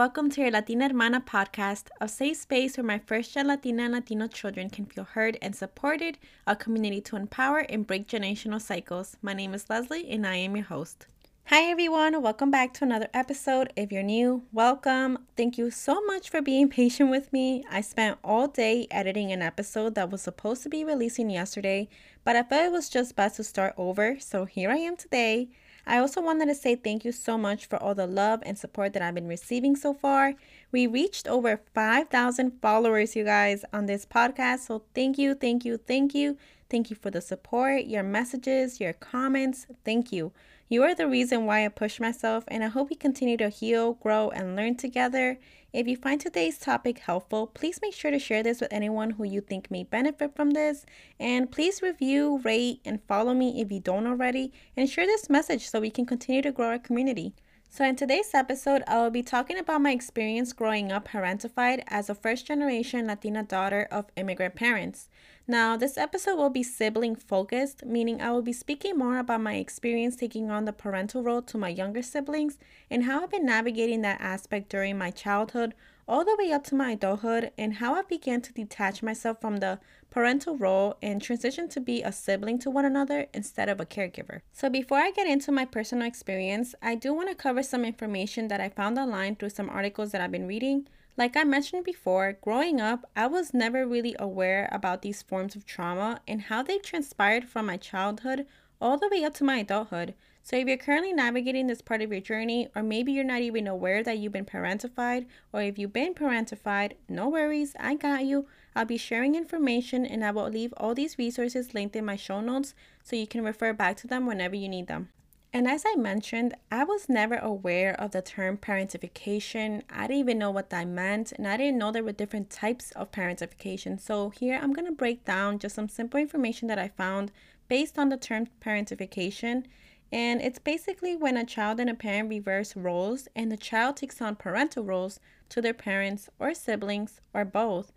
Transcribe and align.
welcome 0.00 0.30
to 0.30 0.40
your 0.40 0.50
Latina 0.50 0.88
Hermana 0.88 1.20
podcast, 1.20 1.88
a 2.00 2.08
safe 2.08 2.38
space 2.38 2.76
where 2.76 2.84
my 2.84 2.98
first 2.98 3.32
gen 3.34 3.46
Latina 3.46 3.84
and 3.84 3.92
Latino 3.92 4.26
children 4.26 4.68
can 4.68 4.86
feel 4.86 5.04
heard 5.04 5.38
and 5.40 5.54
supported, 5.54 6.18
a 6.46 6.56
community 6.56 7.00
to 7.02 7.16
empower 7.16 7.58
and 7.58 7.86
break 7.86 8.08
generational 8.08 8.60
cycles. 8.60 9.16
My 9.22 9.34
name 9.34 9.54
is 9.54 9.70
Leslie 9.70 10.10
and 10.10 10.26
I 10.26 10.36
am 10.36 10.56
your 10.56 10.64
host. 10.64 11.06
Hi 11.50 11.62
everyone, 11.62 12.22
welcome 12.22 12.52
back 12.52 12.74
to 12.74 12.84
another 12.84 13.08
episode. 13.12 13.72
If 13.74 13.90
you're 13.90 14.04
new, 14.04 14.44
welcome. 14.52 15.18
Thank 15.36 15.58
you 15.58 15.72
so 15.72 16.00
much 16.02 16.30
for 16.30 16.40
being 16.40 16.68
patient 16.80 17.10
with 17.10 17.32
me. 17.32 17.64
I 17.68 17.80
spent 17.80 18.18
all 18.22 18.46
day 18.46 18.86
editing 18.88 19.32
an 19.32 19.42
episode 19.42 19.96
that 19.96 20.10
was 20.10 20.22
supposed 20.22 20.62
to 20.62 20.68
be 20.68 20.84
releasing 20.84 21.28
yesterday, 21.28 21.88
but 22.22 22.36
I 22.36 22.44
felt 22.44 22.66
it 22.66 22.70
was 22.70 22.88
just 22.88 23.16
best 23.16 23.34
to 23.38 23.42
start 23.42 23.74
over, 23.76 24.16
so 24.20 24.44
here 24.44 24.70
I 24.70 24.76
am 24.76 24.96
today. 24.96 25.48
I 25.84 25.98
also 25.98 26.22
wanted 26.22 26.46
to 26.46 26.54
say 26.54 26.76
thank 26.76 27.04
you 27.04 27.10
so 27.10 27.36
much 27.36 27.66
for 27.66 27.82
all 27.82 27.96
the 27.96 28.06
love 28.06 28.44
and 28.46 28.56
support 28.56 28.92
that 28.92 29.02
I've 29.02 29.16
been 29.16 29.26
receiving 29.26 29.74
so 29.74 29.92
far. 29.92 30.34
We 30.70 30.86
reached 30.86 31.26
over 31.26 31.60
5,000 31.74 32.60
followers, 32.62 33.16
you 33.16 33.24
guys, 33.24 33.64
on 33.72 33.86
this 33.86 34.06
podcast. 34.06 34.60
So 34.68 34.84
thank 34.94 35.18
you, 35.18 35.34
thank 35.34 35.64
you, 35.64 35.78
thank 35.78 36.14
you. 36.14 36.36
Thank 36.68 36.90
you 36.90 36.94
for 36.94 37.10
the 37.10 37.20
support, 37.20 37.86
your 37.86 38.04
messages, 38.04 38.78
your 38.78 38.92
comments. 38.92 39.66
Thank 39.84 40.12
you. 40.12 40.30
You 40.72 40.84
are 40.84 40.94
the 40.94 41.08
reason 41.08 41.46
why 41.46 41.64
I 41.64 41.68
push 41.68 41.98
myself, 41.98 42.44
and 42.46 42.62
I 42.62 42.68
hope 42.68 42.90
we 42.90 42.94
continue 42.94 43.36
to 43.38 43.48
heal, 43.48 43.94
grow, 43.94 44.30
and 44.30 44.54
learn 44.54 44.76
together. 44.76 45.40
If 45.72 45.88
you 45.88 45.96
find 45.96 46.20
today's 46.20 46.58
topic 46.58 47.00
helpful, 47.00 47.48
please 47.48 47.80
make 47.82 47.92
sure 47.92 48.12
to 48.12 48.20
share 48.20 48.44
this 48.44 48.60
with 48.60 48.72
anyone 48.72 49.10
who 49.10 49.24
you 49.24 49.40
think 49.40 49.68
may 49.68 49.82
benefit 49.82 50.36
from 50.36 50.52
this. 50.52 50.86
And 51.18 51.50
please 51.50 51.82
review, 51.82 52.40
rate, 52.44 52.82
and 52.84 53.02
follow 53.08 53.34
me 53.34 53.60
if 53.60 53.72
you 53.72 53.80
don't 53.80 54.06
already, 54.06 54.52
and 54.76 54.88
share 54.88 55.06
this 55.06 55.28
message 55.28 55.68
so 55.68 55.80
we 55.80 55.90
can 55.90 56.06
continue 56.06 56.42
to 56.42 56.52
grow 56.52 56.68
our 56.68 56.78
community. 56.78 57.34
So, 57.68 57.84
in 57.84 57.96
today's 57.96 58.30
episode, 58.32 58.82
I 58.86 58.98
will 58.98 59.10
be 59.10 59.22
talking 59.22 59.58
about 59.58 59.80
my 59.80 59.90
experience 59.90 60.52
growing 60.52 60.92
up 60.92 61.08
parentified 61.08 61.82
as 61.88 62.08
a 62.08 62.16
first 62.16 62.46
generation 62.46 63.08
Latina 63.08 63.42
daughter 63.42 63.88
of 63.90 64.06
immigrant 64.16 64.54
parents. 64.54 65.08
Now, 65.46 65.76
this 65.76 65.98
episode 65.98 66.36
will 66.36 66.50
be 66.50 66.62
sibling 66.62 67.16
focused, 67.16 67.84
meaning 67.84 68.20
I 68.20 68.30
will 68.30 68.42
be 68.42 68.52
speaking 68.52 68.96
more 68.96 69.18
about 69.18 69.40
my 69.40 69.54
experience 69.54 70.16
taking 70.16 70.50
on 70.50 70.64
the 70.64 70.72
parental 70.72 71.22
role 71.22 71.42
to 71.42 71.58
my 71.58 71.68
younger 71.68 72.02
siblings 72.02 72.56
and 72.90 73.04
how 73.04 73.22
I've 73.22 73.30
been 73.30 73.46
navigating 73.46 74.02
that 74.02 74.20
aspect 74.20 74.68
during 74.68 74.96
my 74.96 75.10
childhood 75.10 75.74
all 76.06 76.24
the 76.24 76.36
way 76.36 76.50
up 76.50 76.64
to 76.64 76.74
my 76.74 76.90
adulthood 76.90 77.52
and 77.56 77.74
how 77.74 77.94
I 77.94 78.02
began 78.02 78.40
to 78.42 78.52
detach 78.52 79.02
myself 79.02 79.40
from 79.40 79.58
the 79.58 79.78
parental 80.10 80.56
role 80.56 80.96
and 81.00 81.22
transition 81.22 81.68
to 81.68 81.80
be 81.80 82.02
a 82.02 82.10
sibling 82.10 82.58
to 82.58 82.70
one 82.70 82.84
another 82.84 83.26
instead 83.32 83.68
of 83.68 83.80
a 83.80 83.86
caregiver. 83.86 84.40
So, 84.52 84.68
before 84.68 84.98
I 84.98 85.12
get 85.12 85.28
into 85.28 85.52
my 85.52 85.64
personal 85.64 86.06
experience, 86.06 86.74
I 86.82 86.96
do 86.96 87.14
want 87.14 87.28
to 87.28 87.36
cover 87.36 87.62
some 87.62 87.84
information 87.84 88.48
that 88.48 88.60
I 88.60 88.68
found 88.68 88.98
online 88.98 89.36
through 89.36 89.50
some 89.50 89.70
articles 89.70 90.10
that 90.10 90.20
I've 90.20 90.32
been 90.32 90.48
reading. 90.48 90.88
Like 91.16 91.36
I 91.36 91.44
mentioned 91.44 91.84
before, 91.84 92.38
growing 92.40 92.80
up, 92.80 93.04
I 93.14 93.26
was 93.26 93.52
never 93.52 93.86
really 93.86 94.16
aware 94.18 94.68
about 94.72 95.02
these 95.02 95.22
forms 95.22 95.54
of 95.56 95.66
trauma 95.66 96.20
and 96.26 96.42
how 96.42 96.62
they 96.62 96.78
transpired 96.78 97.48
from 97.48 97.66
my 97.66 97.76
childhood 97.76 98.46
all 98.80 98.96
the 98.96 99.08
way 99.08 99.24
up 99.24 99.34
to 99.34 99.44
my 99.44 99.58
adulthood. 99.58 100.14
So, 100.42 100.56
if 100.56 100.66
you're 100.66 100.78
currently 100.78 101.12
navigating 101.12 101.66
this 101.66 101.82
part 101.82 102.00
of 102.00 102.10
your 102.10 102.20
journey, 102.20 102.68
or 102.74 102.82
maybe 102.82 103.12
you're 103.12 103.24
not 103.24 103.42
even 103.42 103.66
aware 103.66 104.02
that 104.02 104.18
you've 104.18 104.32
been 104.32 104.46
parentified, 104.46 105.26
or 105.52 105.60
if 105.60 105.78
you've 105.78 105.92
been 105.92 106.14
parentified, 106.14 106.92
no 107.08 107.28
worries, 107.28 107.76
I 107.78 107.94
got 107.96 108.24
you. 108.24 108.46
I'll 108.74 108.86
be 108.86 108.96
sharing 108.96 109.34
information 109.34 110.06
and 110.06 110.24
I 110.24 110.30
will 110.30 110.48
leave 110.48 110.72
all 110.76 110.94
these 110.94 111.18
resources 111.18 111.74
linked 111.74 111.96
in 111.96 112.04
my 112.04 112.16
show 112.16 112.40
notes 112.40 112.74
so 113.02 113.16
you 113.16 113.26
can 113.26 113.44
refer 113.44 113.72
back 113.72 113.96
to 113.98 114.06
them 114.06 114.26
whenever 114.26 114.54
you 114.54 114.68
need 114.68 114.86
them. 114.86 115.10
And 115.52 115.66
as 115.66 115.84
I 115.84 115.96
mentioned, 115.96 116.54
I 116.70 116.84
was 116.84 117.08
never 117.08 117.34
aware 117.34 118.00
of 118.00 118.12
the 118.12 118.22
term 118.22 118.56
parentification. 118.56 119.82
I 119.90 120.02
didn't 120.06 120.20
even 120.20 120.38
know 120.38 120.52
what 120.52 120.70
that 120.70 120.86
meant, 120.86 121.32
and 121.32 121.46
I 121.46 121.56
didn't 121.56 121.78
know 121.78 121.90
there 121.90 122.04
were 122.04 122.12
different 122.12 122.50
types 122.50 122.92
of 122.92 123.10
parentification. 123.10 124.00
So, 124.00 124.30
here 124.30 124.60
I'm 124.62 124.72
going 124.72 124.86
to 124.86 124.92
break 124.92 125.24
down 125.24 125.58
just 125.58 125.74
some 125.74 125.88
simple 125.88 126.20
information 126.20 126.68
that 126.68 126.78
I 126.78 126.86
found 126.88 127.32
based 127.68 127.98
on 127.98 128.10
the 128.10 128.16
term 128.16 128.46
parentification. 128.60 129.64
And 130.12 130.40
it's 130.40 130.58
basically 130.60 131.16
when 131.16 131.36
a 131.36 131.44
child 131.44 131.80
and 131.80 131.90
a 131.90 131.94
parent 131.94 132.28
reverse 132.28 132.76
roles 132.76 133.28
and 133.34 133.50
the 133.50 133.56
child 133.56 133.96
takes 133.96 134.20
on 134.20 134.36
parental 134.36 134.84
roles 134.84 135.18
to 135.50 135.60
their 135.60 135.74
parents 135.74 136.28
or 136.38 136.54
siblings 136.54 137.20
or 137.34 137.44
both. 137.44 137.92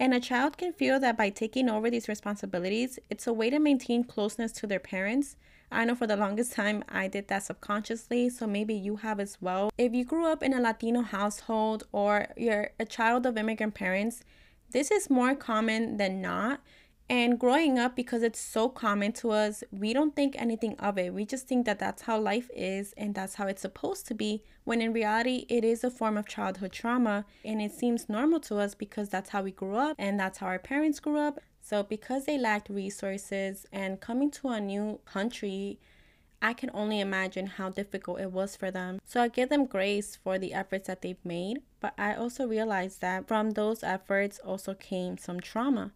And 0.00 0.14
a 0.14 0.20
child 0.20 0.56
can 0.56 0.72
feel 0.72 1.00
that 1.00 1.16
by 1.16 1.30
taking 1.30 1.68
over 1.68 1.90
these 1.90 2.08
responsibilities, 2.08 2.98
it's 3.10 3.26
a 3.26 3.32
way 3.32 3.50
to 3.50 3.58
maintain 3.58 4.04
closeness 4.04 4.52
to 4.52 4.66
their 4.66 4.78
parents. 4.78 5.36
I 5.70 5.84
know 5.84 5.94
for 5.94 6.06
the 6.06 6.16
longest 6.16 6.52
time 6.52 6.82
I 6.88 7.08
did 7.08 7.28
that 7.28 7.42
subconsciously, 7.44 8.30
so 8.30 8.46
maybe 8.46 8.74
you 8.74 8.96
have 8.96 9.20
as 9.20 9.38
well. 9.40 9.70
If 9.76 9.92
you 9.92 10.04
grew 10.04 10.26
up 10.26 10.42
in 10.42 10.54
a 10.54 10.60
Latino 10.60 11.02
household 11.02 11.84
or 11.92 12.28
you're 12.36 12.70
a 12.80 12.84
child 12.84 13.26
of 13.26 13.36
immigrant 13.36 13.74
parents, 13.74 14.24
this 14.70 14.90
is 14.90 15.10
more 15.10 15.34
common 15.34 15.96
than 15.98 16.20
not. 16.22 16.60
And 17.10 17.38
growing 17.38 17.78
up, 17.78 17.96
because 17.96 18.22
it's 18.22 18.40
so 18.40 18.68
common 18.68 19.12
to 19.12 19.30
us, 19.30 19.64
we 19.72 19.94
don't 19.94 20.14
think 20.14 20.34
anything 20.36 20.78
of 20.78 20.98
it. 20.98 21.14
We 21.14 21.24
just 21.24 21.48
think 21.48 21.64
that 21.64 21.78
that's 21.78 22.02
how 22.02 22.18
life 22.18 22.50
is 22.54 22.92
and 22.98 23.14
that's 23.14 23.36
how 23.36 23.46
it's 23.46 23.62
supposed 23.62 24.06
to 24.08 24.14
be, 24.14 24.44
when 24.64 24.82
in 24.82 24.92
reality, 24.92 25.46
it 25.48 25.64
is 25.64 25.84
a 25.84 25.90
form 25.90 26.18
of 26.18 26.28
childhood 26.28 26.72
trauma. 26.72 27.24
And 27.46 27.62
it 27.62 27.72
seems 27.72 28.10
normal 28.10 28.40
to 28.40 28.58
us 28.58 28.74
because 28.74 29.08
that's 29.08 29.30
how 29.30 29.42
we 29.42 29.52
grew 29.52 29.76
up 29.76 29.96
and 29.98 30.20
that's 30.20 30.38
how 30.38 30.48
our 30.48 30.58
parents 30.58 31.00
grew 31.00 31.18
up. 31.18 31.38
So, 31.68 31.82
because 31.82 32.24
they 32.24 32.38
lacked 32.38 32.70
resources 32.70 33.66
and 33.70 34.00
coming 34.00 34.30
to 34.30 34.48
a 34.48 34.58
new 34.58 35.00
country, 35.04 35.78
I 36.40 36.54
can 36.54 36.70
only 36.72 36.98
imagine 36.98 37.46
how 37.46 37.68
difficult 37.68 38.20
it 38.20 38.32
was 38.32 38.56
for 38.56 38.70
them. 38.70 39.00
So 39.04 39.20
I 39.20 39.28
give 39.28 39.50
them 39.50 39.66
grace 39.66 40.16
for 40.16 40.38
the 40.38 40.54
efforts 40.54 40.86
that 40.86 41.02
they've 41.02 41.22
made, 41.26 41.60
but 41.80 41.92
I 41.98 42.14
also 42.14 42.46
realize 42.46 42.96
that 43.00 43.28
from 43.28 43.50
those 43.50 43.82
efforts 43.82 44.38
also 44.38 44.72
came 44.72 45.18
some 45.18 45.40
trauma. 45.40 45.92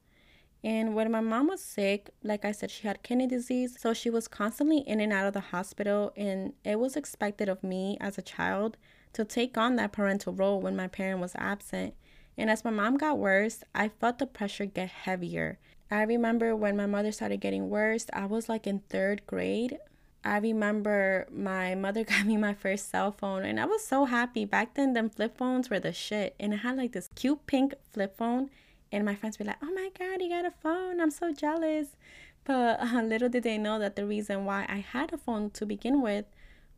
And 0.62 0.94
when 0.94 1.10
my 1.10 1.22
mom 1.22 1.46
was 1.46 1.64
sick, 1.64 2.10
like 2.22 2.44
I 2.44 2.52
said, 2.52 2.70
she 2.70 2.86
had 2.86 3.02
kidney 3.02 3.26
disease. 3.26 3.78
So 3.80 3.94
she 3.94 4.10
was 4.10 4.28
constantly 4.28 4.80
in 4.80 5.00
and 5.00 5.10
out 5.10 5.26
of 5.26 5.32
the 5.32 5.40
hospital. 5.40 6.12
And 6.18 6.52
it 6.64 6.80
was 6.80 6.96
expected 6.96 7.48
of 7.48 7.64
me 7.64 7.96
as 7.98 8.18
a 8.18 8.22
child 8.22 8.76
to 9.14 9.24
take 9.24 9.56
on 9.56 9.76
that 9.76 9.92
parental 9.92 10.34
role 10.34 10.60
when 10.60 10.76
my 10.76 10.86
parent 10.86 11.20
was 11.20 11.32
absent. 11.36 11.94
And 12.36 12.50
as 12.50 12.64
my 12.64 12.70
mom 12.70 12.96
got 12.96 13.18
worse, 13.18 13.62
I 13.74 13.88
felt 13.88 14.18
the 14.18 14.26
pressure 14.26 14.66
get 14.66 14.88
heavier. 14.88 15.58
I 15.90 16.02
remember 16.02 16.56
when 16.56 16.76
my 16.76 16.86
mother 16.86 17.12
started 17.12 17.40
getting 17.40 17.68
worse, 17.68 18.06
I 18.12 18.26
was 18.26 18.48
like 18.48 18.66
in 18.66 18.80
third 18.88 19.22
grade. 19.26 19.78
I 20.24 20.38
remember 20.38 21.26
my 21.30 21.74
mother 21.74 22.04
got 22.12 22.24
me 22.24 22.36
my 22.36 22.54
first 22.54 22.90
cell 22.90 23.12
phone 23.12 23.44
and 23.44 23.60
I 23.60 23.66
was 23.66 23.84
so 23.84 24.06
happy. 24.06 24.44
Back 24.44 24.74
then, 24.74 24.94
them 24.94 25.10
flip 25.10 25.36
phones 25.36 25.68
were 25.68 25.80
the 25.80 25.92
shit. 25.92 26.34
And 26.40 26.54
I 26.54 26.56
had 26.58 26.76
like 26.76 26.92
this 26.92 27.08
cute 27.14 27.46
pink 27.46 27.74
flip 27.92 28.16
phone 28.16 28.50
and 28.92 29.04
my 29.04 29.14
friends 29.14 29.38
be 29.38 29.44
like, 29.44 29.56
"Oh 29.62 29.72
my 29.74 29.90
god, 29.98 30.20
you 30.20 30.28
got 30.28 30.44
a 30.44 30.50
phone! 30.50 31.00
I'm 31.00 31.10
so 31.10 31.32
jealous." 31.32 31.96
But 32.44 32.80
uh, 32.80 33.02
little 33.02 33.28
did 33.28 33.42
they 33.42 33.58
know 33.58 33.78
that 33.78 33.96
the 33.96 34.06
reason 34.06 34.44
why 34.44 34.66
I 34.68 34.78
had 34.78 35.12
a 35.12 35.18
phone 35.18 35.50
to 35.50 35.66
begin 35.66 36.02
with 36.02 36.26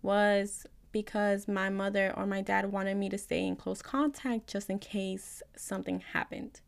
was 0.00 0.66
because 0.94 1.48
my 1.48 1.68
mother 1.68 2.14
or 2.16 2.24
my 2.24 2.40
dad 2.40 2.70
wanted 2.70 2.96
me 2.96 3.08
to 3.08 3.18
stay 3.18 3.44
in 3.44 3.56
close 3.56 3.82
contact 3.82 4.46
just 4.46 4.70
in 4.70 4.78
case 4.78 5.42
something 5.56 6.00
happened. 6.12 6.60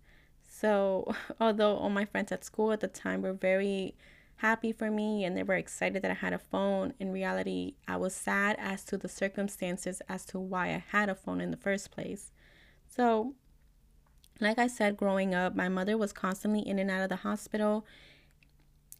So, 0.46 1.14
although 1.40 1.76
all 1.76 1.88
my 1.90 2.04
friends 2.04 2.32
at 2.32 2.44
school 2.44 2.72
at 2.72 2.80
the 2.80 2.88
time 2.88 3.22
were 3.22 3.32
very 3.32 3.94
happy 4.38 4.72
for 4.72 4.90
me 4.90 5.24
and 5.24 5.36
they 5.36 5.44
were 5.44 5.54
excited 5.54 6.02
that 6.02 6.10
I 6.10 6.14
had 6.14 6.32
a 6.32 6.40
phone, 6.40 6.92
in 6.98 7.12
reality, 7.12 7.76
I 7.86 7.96
was 7.98 8.16
sad 8.16 8.56
as 8.58 8.84
to 8.86 8.98
the 8.98 9.08
circumstances 9.08 10.02
as 10.08 10.26
to 10.26 10.40
why 10.40 10.70
I 10.70 10.84
had 10.90 11.08
a 11.08 11.14
phone 11.14 11.40
in 11.40 11.52
the 11.52 11.56
first 11.56 11.92
place. 11.92 12.32
So, 12.88 13.34
like 14.40 14.58
I 14.58 14.66
said, 14.66 14.96
growing 14.96 15.36
up, 15.36 15.54
my 15.54 15.68
mother 15.68 15.96
was 15.96 16.12
constantly 16.12 16.66
in 16.66 16.80
and 16.80 16.90
out 16.90 17.04
of 17.04 17.10
the 17.10 17.16
hospital. 17.16 17.86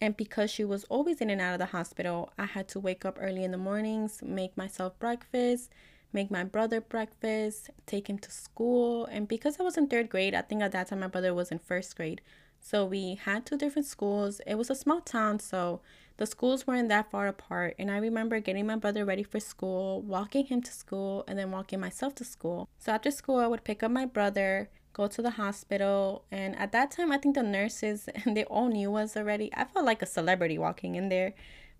And 0.01 0.17
because 0.17 0.51
she 0.51 0.65
was 0.65 0.85
always 0.85 1.21
in 1.21 1.31
and 1.31 1.41
out 1.41 1.55
of 1.55 1.59
the 1.59 1.67
hospital, 1.67 2.33
I 2.39 2.45
had 2.45 2.69
to 2.69 2.81
wake 2.81 3.05
up 3.05 3.19
early 3.21 3.45
in 3.45 3.51
the 3.51 3.59
mornings, 3.59 4.21
make 4.23 4.57
myself 4.57 4.99
breakfast, 4.99 5.71
make 6.13 6.31
my 6.31 6.45
brother 6.45 6.81
breakfast, 6.81 7.71
take 7.87 8.09
him 8.09 8.19
to 8.19 8.31
school. 8.31 9.07
And 9.07 9.27
because 9.27 9.59
I 9.59 9.63
was 9.63 9.77
in 9.77 9.87
third 9.87 10.09
grade, 10.11 10.35
I 10.35 10.43
think 10.43 10.63
at 10.63 10.73
that 10.73 10.89
time 10.89 11.01
my 11.01 11.07
brother 11.07 11.33
was 11.33 11.51
in 11.51 11.59
first 11.59 11.97
grade. 11.97 12.21
So 12.61 12.85
we 12.85 13.15
had 13.15 13.47
two 13.47 13.57
different 13.57 13.87
schools. 13.87 14.41
It 14.47 14.57
was 14.57 14.71
a 14.71 14.75
small 14.75 15.01
town, 15.01 15.39
so 15.39 15.81
the 16.17 16.27
schools 16.27 16.67
weren't 16.67 16.89
that 16.89 17.11
far 17.11 17.29
apart. 17.29 17.75
And 17.79 17.91
I 17.91 17.99
remember 17.99 18.41
getting 18.41 18.67
my 18.67 18.77
brother 18.77 19.05
ready 19.05 19.23
for 19.23 19.41
school, 19.41 20.03
walking 20.03 20.47
him 20.47 20.63
to 20.63 20.73
school, 20.73 21.25
and 21.29 21.39
then 21.39 21.51
walking 21.51 21.81
myself 21.81 22.15
to 22.17 22.25
school. 22.25 22.69
So 22.79 22.93
after 22.93 23.11
school, 23.11 23.39
I 23.39 23.47
would 23.47 23.65
pick 23.65 23.83
up 23.83 23.91
my 23.91 24.07
brother, 24.07 24.69
go 24.97 25.07
to 25.07 25.21
the 25.21 25.33
hospital. 25.33 26.25
And 26.33 26.57
at 26.57 26.73
that 26.73 26.91
time, 26.91 27.13
I 27.13 27.19
think 27.19 27.35
the 27.35 27.43
nurses, 27.43 28.09
and 28.25 28.35
they 28.37 28.45
all 28.45 28.69
knew 28.69 28.97
us 28.97 29.17
already. 29.17 29.51
I 29.55 29.65
felt 29.65 29.85
like 29.85 30.01
a 30.01 30.07
celebrity 30.07 30.59
walking 30.59 30.95
in 30.95 31.11
there. 31.11 31.35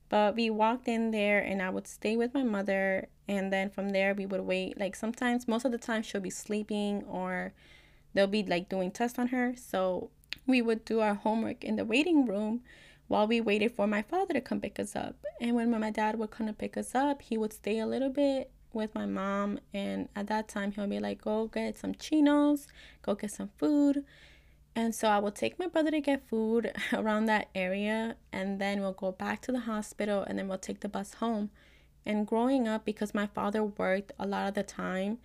But 0.09 0.37
we 0.37 0.51
walked 0.51 0.87
in 0.87 1.11
there 1.11 1.41
and 1.41 1.61
I 1.61 1.71
would 1.71 1.89
stay 1.89 2.15
with 2.15 2.33
my 2.33 2.45
mother. 2.45 3.09
And 3.27 3.53
then 3.53 3.71
from 3.71 3.89
there, 3.89 4.15
we 4.15 4.27
would 4.27 4.43
wait. 4.43 4.79
Like 4.79 4.95
sometimes, 4.95 5.49
most 5.49 5.65
of 5.65 5.73
the 5.73 5.79
time, 5.79 6.03
she'll 6.03 6.21
be 6.21 6.31
sleeping 6.31 7.03
or 7.05 7.55
they'll 8.15 8.29
be 8.29 8.45
like 8.45 8.69
doing 8.69 8.91
tests 8.91 9.19
on 9.19 9.29
her. 9.29 9.55
So 9.57 10.11
we 10.47 10.63
would 10.63 10.85
do 10.85 11.01
our 11.01 11.15
homework 11.15 11.65
in 11.65 11.77
the 11.77 11.85
waiting 11.85 12.27
room 12.27 12.61
while 13.09 13.27
we 13.27 13.41
waited 13.41 13.73
for 13.73 13.87
my 13.87 14.03
father 14.03 14.35
to 14.35 14.41
come 14.41 14.61
pick 14.61 14.79
us 14.79 14.95
up. 14.95 15.17
And 15.41 15.57
when 15.57 15.71
my 15.71 15.91
dad 15.91 16.19
would 16.19 16.31
come 16.31 16.47
to 16.47 16.53
pick 16.53 16.77
us 16.77 16.95
up, 16.95 17.23
he 17.23 17.37
would 17.37 17.53
stay 17.53 17.79
a 17.79 17.87
little 17.87 18.11
bit 18.11 18.51
with 18.77 18.95
my 18.95 19.07
mom. 19.07 19.59
And 19.75 20.09
at 20.15 20.29
that 20.29 20.49
time, 20.49 20.73
he'll 20.73 20.87
be 20.87 21.01
like, 21.01 21.23
go 21.23 21.47
get 21.47 21.77
some 21.79 21.95
chinos, 21.95 22.69
go 23.03 23.15
get 23.15 23.33
some 23.33 23.51
food. 23.57 24.05
And 24.77 24.95
so 24.95 25.09
I 25.09 25.19
will 25.19 25.33
take 25.33 25.59
my 25.59 25.67
brother 25.67 25.91
to 25.91 26.01
get 26.03 26.29
food 26.29 26.71
around 26.93 27.27
that 27.27 27.49
area, 27.55 28.17
and 28.31 28.61
then 28.61 28.81
we'll 28.81 28.93
go 28.93 29.11
back 29.11 29.41
to 29.43 29.53
the 29.53 29.61
hospital, 29.61 30.23
and 30.23 30.39
then 30.39 30.49
we'll 30.49 30.59
take 30.59 30.81
the 30.81 30.89
bus 30.89 31.15
home. 31.15 31.51
And 32.05 32.27
growing 32.27 32.69
up, 32.69 32.85
because 32.85 33.15
my 33.15 33.27
father 33.27 33.65
worked 33.65 34.13
a 34.19 34.27
lot 34.27 34.49
of 34.49 34.55
the 34.55 34.63
time, 34.63 35.19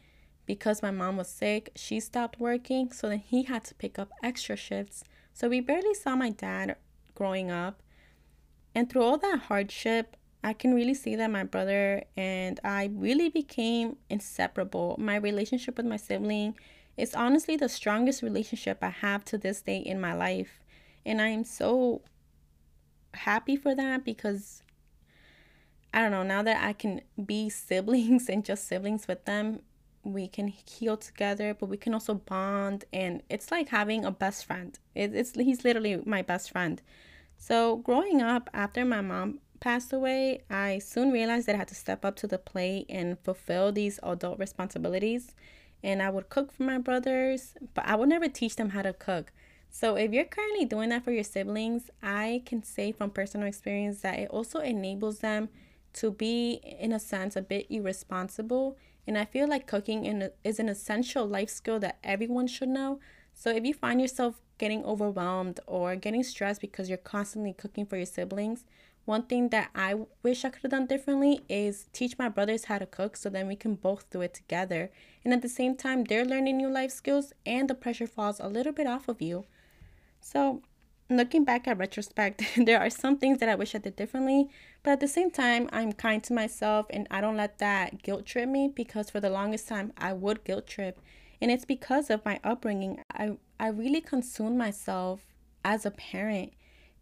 because 0.46 0.82
my 0.82 0.90
mom 0.90 1.18
was 1.18 1.28
sick, 1.28 1.70
she 1.76 2.00
stopped 2.00 2.40
working, 2.40 2.94
so 2.94 3.10
then 3.10 3.20
he 3.20 3.44
had 3.44 3.66
to 3.66 3.76
pick 3.76 4.00
up 4.00 4.12
extra 4.24 4.56
shifts. 4.56 5.04
So 5.34 5.50
we 5.50 5.60
barely 5.60 5.94
saw 5.94 6.16
my 6.16 6.30
dad 6.30 6.78
growing 7.14 7.52
up. 7.52 7.84
And 8.74 8.90
through 8.90 9.04
all 9.04 9.18
that 9.18 9.44
hardship, 9.48 10.16
I 10.44 10.54
can 10.54 10.74
really 10.74 10.96
see 10.96 11.16
that 11.16 11.30
my 11.30 11.44
brother 11.44 12.04
and 12.18 12.60
I 12.64 12.90
really 12.94 13.30
became 13.30 13.98
inseparable. 14.10 14.96
My 15.00 15.16
relationship 15.16 15.78
with 15.78 15.86
my 15.86 15.98
sibling 15.98 16.56
is 16.98 17.14
honestly 17.14 17.56
the 17.56 17.70
strongest 17.70 18.24
relationship 18.24 18.80
I 18.82 18.90
have 18.90 19.24
to 19.26 19.38
this 19.38 19.62
day 19.62 19.78
in 19.78 20.02
my 20.02 20.14
life. 20.14 20.60
And 21.06 21.22
I 21.22 21.28
am 21.28 21.44
so 21.44 22.02
happy 23.14 23.56
for 23.56 23.76
that 23.76 24.04
because 24.04 24.64
I 25.94 26.02
don't 26.02 26.12
know, 26.12 26.24
now 26.24 26.42
that 26.44 26.64
I 26.64 26.74
can 26.74 27.02
be 27.24 27.50
siblings 27.50 28.30
and 28.30 28.44
just 28.44 28.68
siblings 28.68 29.08
with 29.08 29.26
them, 29.26 29.62
we 30.04 30.28
can 30.28 30.48
heal 30.48 30.98
together, 30.98 31.54
but 31.54 31.68
we 31.68 31.78
can 31.78 31.94
also 31.94 32.16
bond. 32.16 32.86
And 32.92 33.22
it's 33.30 33.52
like 33.52 33.70
having 33.70 34.06
a 34.06 34.12
best 34.12 34.46
friend. 34.46 34.78
It, 34.96 35.14
it's 35.14 35.36
He's 35.36 35.64
literally 35.64 36.02
my 36.06 36.24
best 36.24 36.52
friend. 36.52 36.82
So, 37.38 37.78
growing 37.78 38.22
up 38.22 38.50
after 38.54 38.86
my 38.86 39.02
mom 39.02 39.40
passed 39.62 39.94
away, 39.94 40.42
I 40.50 40.80
soon 40.80 41.12
realized 41.12 41.48
that 41.48 41.56
I 41.56 41.60
had 41.60 41.70
to 41.70 41.76
step 41.76 42.04
up 42.04 42.18
to 42.18 42.28
the 42.28 42.38
plate 42.38 42.88
and 42.90 43.18
fulfill 43.20 43.72
these 43.72 44.00
adult 44.04 44.40
responsibilities 44.40 45.34
and 45.84 46.02
I 46.02 46.10
would 46.10 46.30
cook 46.30 46.52
for 46.52 46.64
my 46.64 46.78
brothers, 46.78 47.54
but 47.74 47.86
I 47.88 47.96
would 47.96 48.10
never 48.10 48.28
teach 48.28 48.56
them 48.56 48.70
how 48.70 48.82
to 48.82 48.94
cook. 48.94 49.32
So 49.70 49.96
if 49.96 50.12
you're 50.12 50.26
currently 50.26 50.66
doing 50.66 50.90
that 50.90 51.04
for 51.04 51.12
your 51.12 51.24
siblings, 51.24 51.90
I 52.04 52.44
can 52.46 52.62
say 52.62 52.92
from 52.92 53.10
personal 53.12 53.48
experience 53.48 54.02
that 54.02 54.20
it 54.20 54.30
also 54.30 54.60
enables 54.60 55.20
them 55.20 55.50
to 55.94 56.12
be 56.12 56.60
in 56.80 56.92
a 56.92 57.00
sense 57.00 57.36
a 57.36 57.42
bit 57.42 57.68
irresponsible 57.70 58.78
and 59.08 59.18
I 59.18 59.26
feel 59.26 59.48
like 59.48 59.66
cooking 59.66 60.06
in 60.06 60.22
a, 60.22 60.32
is 60.44 60.60
an 60.60 60.70
essential 60.70 61.26
life 61.26 61.50
skill 61.50 61.80
that 61.80 61.98
everyone 62.04 62.48
should 62.48 62.70
know. 62.70 63.00
So 63.34 63.50
if 63.50 63.66
you 63.66 63.74
find 63.74 64.00
yourself 64.00 64.42
getting 64.58 64.86
overwhelmed 64.86 65.60
or 65.66 65.96
getting 65.96 66.24
stressed 66.24 66.62
because 66.62 66.88
you're 66.88 66.98
constantly 66.98 67.54
cooking 67.54 67.86
for 67.86 67.98
your 67.98 68.06
siblings, 68.06 68.66
one 69.06 69.24
thing 69.24 69.50
that 69.50 69.70
I 69.74 69.96
wish 70.22 70.46
I 70.46 70.50
could 70.50 70.62
have 70.62 70.72
done 70.72 70.86
differently 70.86 71.42
is 71.50 71.88
teach 71.92 72.18
my 72.20 72.30
brothers 72.30 72.66
how 72.66 72.78
to 72.78 72.86
cook 72.86 73.18
so 73.18 73.30
then 73.30 73.48
we 73.48 73.56
can 73.56 73.76
both 73.76 74.10
do 74.10 74.22
it 74.22 74.34
together. 74.34 74.92
And 75.24 75.34
at 75.34 75.42
the 75.42 75.50
same 75.50 75.76
time, 75.76 76.04
they're 76.04 76.26
learning 76.26 76.58
new 76.58 76.70
life 76.70 76.92
skills 76.92 77.34
and 77.46 77.70
the 77.70 77.76
pressure 77.76 78.08
falls 78.08 78.40
a 78.40 78.48
little 78.48 78.74
bit 78.74 78.88
off 78.88 79.08
of 79.08 79.22
you. 79.22 79.46
So, 80.20 80.62
looking 81.10 81.44
back 81.44 81.68
at 81.68 81.80
retrospect, 81.80 82.44
there 82.58 82.80
are 82.80 82.92
some 82.92 83.18
things 83.18 83.40
that 83.40 83.50
I 83.50 83.56
wish 83.56 83.74
I 83.74 83.80
did 83.80 83.96
differently, 83.96 84.50
but 84.84 84.92
at 84.92 85.00
the 85.00 85.08
same 85.08 85.32
time, 85.32 85.68
I'm 85.74 85.94
kind 85.94 86.24
to 86.26 86.34
myself 86.34 86.86
and 86.92 87.08
I 87.10 87.22
don't 87.22 87.38
let 87.38 87.58
that 87.58 88.04
guilt 88.04 88.26
trip 88.26 88.48
me 88.48 88.72
because 88.74 89.10
for 89.10 89.20
the 89.20 89.30
longest 89.32 89.68
time, 89.68 89.94
I 89.98 90.14
would 90.14 90.44
guilt 90.44 90.68
trip. 90.68 91.00
And 91.42 91.50
it's 91.50 91.66
because 91.66 92.12
of 92.12 92.24
my 92.24 92.40
upbringing. 92.44 93.02
I, 93.12 93.38
I 93.60 93.70
really 93.70 94.02
consumed 94.02 94.60
myself 94.60 95.26
as 95.66 95.88
a 95.88 95.92
parent 95.92 96.54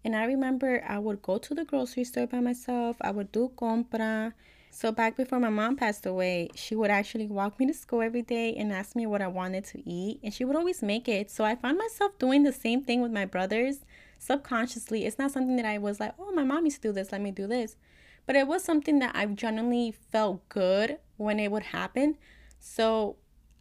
and 0.03 0.15
I 0.15 0.25
remember 0.25 0.83
I 0.87 0.99
would 0.99 1.21
go 1.21 1.37
to 1.37 1.53
the 1.53 1.65
grocery 1.65 2.03
store 2.03 2.27
by 2.27 2.39
myself. 2.39 2.97
I 3.01 3.11
would 3.11 3.31
do 3.31 3.51
compra. 3.57 4.33
So 4.71 4.91
back 4.91 5.17
before 5.17 5.39
my 5.39 5.49
mom 5.49 5.75
passed 5.75 6.05
away, 6.05 6.49
she 6.55 6.75
would 6.75 6.91
actually 6.91 7.27
walk 7.27 7.59
me 7.59 7.65
to 7.67 7.73
school 7.73 8.01
every 8.01 8.21
day 8.21 8.55
and 8.55 8.71
ask 8.71 8.95
me 8.95 9.05
what 9.05 9.21
I 9.21 9.27
wanted 9.27 9.65
to 9.65 9.89
eat, 9.89 10.19
and 10.23 10.33
she 10.33 10.45
would 10.45 10.55
always 10.55 10.81
make 10.81 11.07
it. 11.07 11.29
So 11.31 11.43
I 11.43 11.55
found 11.55 11.77
myself 11.77 12.17
doing 12.19 12.43
the 12.43 12.53
same 12.53 12.83
thing 12.83 13.01
with 13.01 13.11
my 13.11 13.25
brothers 13.25 13.79
subconsciously. 14.19 15.05
It's 15.05 15.17
not 15.17 15.31
something 15.31 15.55
that 15.55 15.65
I 15.65 15.77
was 15.79 15.99
like, 15.99 16.13
"Oh, 16.19 16.31
my 16.31 16.43
mom 16.43 16.65
used 16.65 16.81
to 16.81 16.89
do 16.89 16.93
this, 16.93 17.11
let 17.11 17.21
me 17.21 17.31
do 17.31 17.47
this." 17.47 17.77
But 18.25 18.35
it 18.35 18.47
was 18.47 18.63
something 18.63 18.99
that 18.99 19.15
I 19.15 19.25
genuinely 19.25 19.91
felt 19.91 20.47
good 20.49 20.99
when 21.17 21.39
it 21.39 21.51
would 21.51 21.63
happen. 21.63 22.17
So 22.59 23.15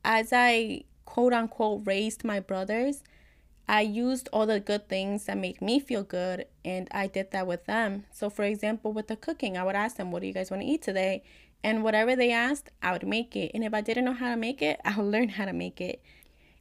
as 0.05 0.33
I 0.33 0.85
quote 1.05 1.33
unquote 1.33 1.87
raised 1.87 2.23
my 2.23 2.39
brothers, 2.39 3.03
I 3.69 3.83
used 3.83 4.31
all 4.33 4.47
the 4.47 4.61
good 4.61 4.89
things 4.89 5.27
that 5.27 5.37
made 5.37 5.61
me 5.61 5.79
feel 5.79 6.03
good 6.03 6.47
and 6.65 6.89
I 6.91 7.07
did 7.07 7.33
that 7.33 7.47
with 7.47 7.67
them. 7.67 8.05
So, 8.11 8.31
for 8.31 8.45
example, 8.45 8.93
with 8.95 9.09
the 9.09 9.17
cooking, 9.17 9.59
I 9.59 9.63
would 9.63 9.75
ask 9.77 9.97
them, 9.97 10.11
What 10.11 10.23
do 10.23 10.27
you 10.27 10.33
guys 10.33 10.51
want 10.51 10.63
to 10.63 10.69
eat 10.69 10.81
today? 10.81 11.23
And 11.63 11.85
whatever 11.85 12.17
they 12.17 12.33
asked, 12.33 12.71
I 12.83 12.93
would 12.93 13.07
make 13.07 13.37
it. 13.37 13.51
And 13.53 13.63
if 13.63 13.75
I 13.75 13.83
didn't 13.83 14.07
know 14.07 14.15
how 14.15 14.31
to 14.31 14.37
make 14.37 14.63
it, 14.63 14.81
I 14.85 14.97
would 14.97 15.13
learn 15.13 15.29
how 15.31 15.45
to 15.45 15.53
make 15.53 15.81
it. 15.81 16.03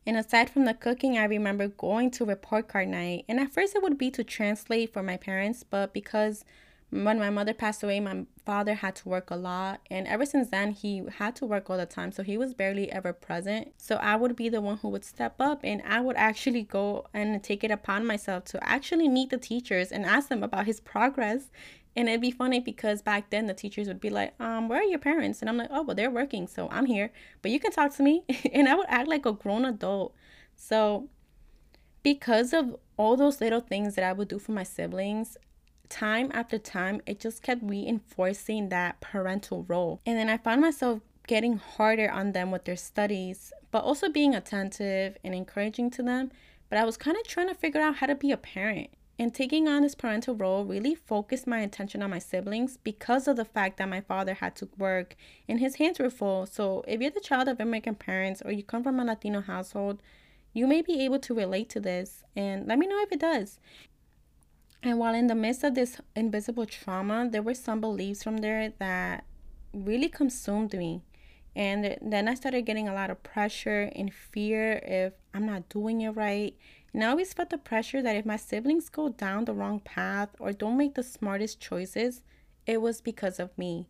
And 0.06 0.18
aside 0.18 0.50
from 0.50 0.66
the 0.66 0.74
cooking, 0.74 1.18
I 1.18 1.26
remember 1.26 1.68
going 1.68 2.12
to 2.12 2.26
report 2.26 2.68
card 2.68 2.90
night. 2.90 3.26
And 3.30 3.40
at 3.40 3.54
first, 3.54 3.76
it 3.76 3.84
would 3.84 3.98
be 3.98 4.12
to 4.12 4.24
translate 4.24 4.92
for 4.94 5.04
my 5.04 5.18
parents, 5.18 5.64
but 5.64 5.94
because 5.94 6.46
when 6.90 7.20
my 7.20 7.30
mother 7.30 7.54
passed 7.54 7.84
away, 7.84 8.00
my 8.00 8.26
father 8.48 8.76
had 8.76 8.96
to 8.96 9.10
work 9.10 9.30
a 9.30 9.36
lot. 9.36 9.82
And 9.92 10.08
ever 10.08 10.26
since 10.26 10.48
then, 10.48 10.72
he 10.72 11.04
had 11.18 11.36
to 11.36 11.46
work 11.46 11.70
all 11.70 11.76
the 11.76 11.86
time. 11.86 12.14
So 12.14 12.24
he 12.24 12.38
was 12.38 12.54
barely 12.54 12.90
ever 12.90 13.12
present. 13.12 13.74
So 13.76 13.98
I 13.98 14.16
would 14.16 14.38
be 14.38 14.48
the 14.48 14.62
one 14.62 14.78
who 14.78 14.88
would 14.88 15.04
step 15.04 15.36
up 15.38 15.60
and 15.66 15.82
I 15.86 16.00
would 16.00 16.16
actually 16.16 16.64
go 16.64 17.08
and 17.14 17.44
take 17.44 17.66
it 17.66 17.72
upon 17.72 18.08
myself 18.08 18.46
to 18.46 18.64
actually 18.64 19.10
meet 19.10 19.32
the 19.32 19.38
teachers 19.38 19.92
and 19.92 20.06
ask 20.06 20.30
them 20.30 20.44
about 20.44 20.66
his 20.66 20.80
progress. 20.80 21.52
And 21.94 22.08
it'd 22.08 22.22
be 22.22 22.32
funny 22.32 22.62
because 22.62 23.02
back 23.02 23.32
then 23.32 23.48
the 23.48 23.54
teachers 23.54 23.90
would 23.90 24.00
be 24.00 24.10
like, 24.10 24.34
um, 24.40 24.70
where 24.70 24.80
are 24.80 24.92
your 24.94 25.00
parents? 25.00 25.42
And 25.42 25.50
I'm 25.50 25.58
like, 25.58 25.70
oh, 25.70 25.82
well, 25.82 25.96
they're 25.96 26.10
working. 26.10 26.48
So 26.48 26.70
I'm 26.72 26.86
here. 26.86 27.12
But 27.42 27.52
you 27.52 27.60
can 27.60 27.74
talk 27.74 27.94
to 27.98 28.04
me. 28.04 28.24
and 28.54 28.70
I 28.70 28.76
would 28.76 28.88
act 28.88 29.10
like 29.10 29.26
a 29.26 29.34
grown 29.34 29.66
adult. 29.66 30.16
So 30.56 31.10
because 32.02 32.54
of 32.54 32.78
all 32.96 33.18
those 33.18 33.42
little 33.42 33.60
things 33.60 33.96
that 33.96 34.06
I 34.06 34.14
would 34.14 34.30
do 34.30 34.40
for 34.40 34.54
my 34.54 34.64
siblings, 34.64 35.36
time 35.90 36.32
after 36.34 36.58
time, 36.58 37.02
it 37.06 37.20
just 37.20 37.42
kept 37.42 37.62
reinforcing 37.64 38.70
that 38.70 39.00
parental 39.02 39.64
role. 39.68 40.02
And 40.06 40.18
then 40.18 40.30
I 40.30 40.38
found 40.38 40.62
myself 40.62 41.02
getting 41.28 41.58
harder 41.58 42.10
on 42.10 42.32
them 42.32 42.52
with 42.52 42.66
their 42.66 42.78
studies, 42.78 43.52
but 43.72 43.84
also 43.84 44.10
being 44.10 44.34
attentive 44.34 45.18
and 45.24 45.36
encouraging 45.36 45.92
to 45.92 46.04
them. 46.04 46.32
But 46.70 46.80
I 46.80 46.86
was 46.86 46.98
kind 46.98 47.18
of 47.18 47.28
trying 47.28 47.48
to 47.50 47.56
figure 47.56 47.82
out 47.82 47.98
how 47.98 48.08
to 48.08 48.16
be 48.16 48.32
a 48.32 48.38
parent. 48.38 48.90
And 49.20 49.34
taking 49.34 49.68
on 49.68 49.82
this 49.82 49.96
parental 49.96 50.36
role 50.36 50.64
really 50.64 50.94
focused 50.94 51.48
my 51.48 51.60
attention 51.62 52.04
on 52.04 52.12
my 52.12 52.20
siblings 52.20 52.78
because 52.78 53.28
of 53.28 53.36
the 53.36 53.46
fact 53.46 53.78
that 53.78 53.90
my 53.90 54.02
father 54.02 54.36
had 54.36 54.56
to 54.58 54.70
work 54.78 55.16
and 55.50 55.60
his 55.60 55.76
hands 55.76 55.98
were 55.98 56.12
full. 56.12 56.46
So, 56.46 56.84
if 56.88 57.02
you're 57.02 57.10
the 57.10 57.20
child 57.20 57.48
of 57.48 57.60
American 57.60 57.96
parents 57.96 58.44
or 58.46 58.52
you 58.52 58.62
come 58.62 58.84
from 58.84 59.00
a 59.00 59.06
Latino 59.06 59.42
household, 59.42 60.04
you 60.54 60.68
may 60.68 60.84
be 60.84 61.04
able 61.04 61.20
to 61.20 61.34
relate 61.34 61.68
to 61.70 61.80
this. 61.80 62.24
And 62.36 62.68
let 62.68 62.78
me 62.78 62.86
know 62.86 63.02
if 63.02 63.12
it 63.12 63.20
does. 63.20 63.60
And 64.84 65.00
while 65.00 65.16
in 65.16 65.28
the 65.28 65.36
midst 65.36 65.64
of 65.64 65.76
this 65.76 66.00
invisible 66.16 66.66
trauma, 66.66 67.28
there 67.30 67.42
were 67.42 67.54
some 67.54 67.82
beliefs 67.82 68.24
from 68.24 68.38
there 68.38 68.74
that 68.80 69.26
really 69.74 70.10
consumed 70.10 70.74
me. 70.74 71.04
And 71.56 71.98
then 72.02 72.28
I 72.28 72.36
started 72.36 72.68
getting 72.68 72.88
a 72.88 72.94
lot 72.94 73.10
of 73.10 73.24
pressure 73.24 73.92
and 73.96 74.14
fear 74.14 74.80
if 74.84 75.14
I'm 75.34 75.48
not 75.48 75.70
doing 75.70 76.02
it 76.02 76.12
right. 76.12 76.56
And 76.94 77.04
I 77.04 77.08
always 77.08 77.34
felt 77.34 77.50
the 77.50 77.58
pressure 77.58 78.02
that 78.04 78.16
if 78.16 78.26
my 78.26 78.38
siblings 78.38 78.90
go 78.90 79.10
down 79.10 79.46
the 79.46 79.56
wrong 79.56 79.80
path 79.80 80.30
or 80.40 80.54
don't 80.54 80.78
make 80.78 80.94
the 80.94 81.04
smartest 81.04 81.60
choices, 81.60 82.22
it 82.68 82.82
was 82.82 83.02
because 83.02 83.40
of 83.40 83.58
me. 83.58 83.88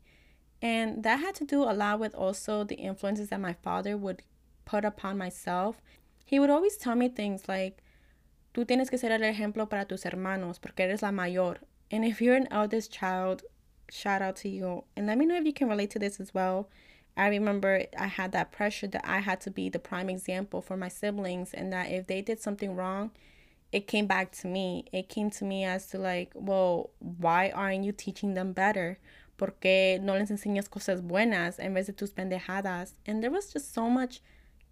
And 0.62 1.04
that 1.04 1.20
had 1.20 1.36
to 1.36 1.46
do 1.46 1.64
a 1.64 1.74
lot 1.74 2.00
with 2.00 2.16
also 2.16 2.64
the 2.64 2.76
influences 2.76 3.30
that 3.30 3.42
my 3.42 3.54
father 3.54 3.98
would 3.98 4.24
put 4.64 4.86
upon 4.86 5.18
myself. 5.18 5.82
He 6.26 6.40
would 6.40 6.50
always 6.50 6.78
tell 6.78 6.96
me 6.96 7.10
things 7.10 7.48
like, 7.48 7.84
Tú 8.58 8.66
tienes 8.66 8.90
que 8.90 8.98
ser 8.98 9.12
el 9.12 9.24
ejemplo 9.24 9.70
para 9.70 9.86
tus 9.86 10.04
hermanos 10.04 10.58
porque 10.58 10.80
eres 10.80 11.04
la 11.04 11.12
mayor. 11.12 11.60
And 11.92 12.04
if 12.04 12.20
you're 12.20 12.36
an 12.36 12.48
eldest 12.50 12.92
child, 12.92 13.44
shout 13.88 14.24
out 14.24 14.36
to 14.38 14.50
you. 14.50 14.84
And 14.96 15.06
let 15.06 15.20
me 15.20 15.28
know 15.28 15.36
if 15.36 15.46
you 15.46 15.54
can 15.54 15.70
relate 15.70 15.92
to 15.92 16.00
this 16.00 16.20
as 16.20 16.34
well. 16.34 16.68
I 17.16 17.28
remember 17.28 17.84
I 17.96 18.08
had 18.08 18.32
that 18.32 18.52
pressure 18.52 18.88
that 18.88 19.06
I 19.08 19.20
had 19.20 19.42
to 19.42 19.52
be 19.52 19.70
the 19.70 19.78
prime 19.78 20.10
example 20.10 20.64
for 20.64 20.76
my 20.76 20.88
siblings, 20.88 21.54
and 21.54 21.72
that 21.72 21.92
if 21.92 22.08
they 22.08 22.24
did 22.24 22.42
something 22.42 22.76
wrong, 22.76 23.12
it 23.72 23.86
came 23.86 24.08
back 24.08 24.32
to 24.42 24.48
me. 24.48 24.86
It 24.92 25.08
came 25.08 25.30
to 25.38 25.46
me 25.46 25.64
as 25.64 25.86
to 25.90 26.00
like, 26.00 26.32
well, 26.34 26.90
why 26.98 27.52
aren't 27.52 27.86
you 27.86 27.92
teaching 27.92 28.34
them 28.34 28.54
better? 28.54 28.98
¿Por 29.38 29.54
qué 29.62 30.02
no 30.02 30.14
les 30.14 30.32
enseñas 30.32 30.68
cosas 30.68 31.04
buenas 31.04 31.60
en 31.60 31.76
vez 31.76 31.86
de 31.86 31.94
tus 31.94 32.10
pendejadas? 32.10 32.94
And 33.06 33.22
there 33.22 33.30
was 33.30 33.54
just 33.54 33.72
so 33.72 33.88
much 33.88 34.20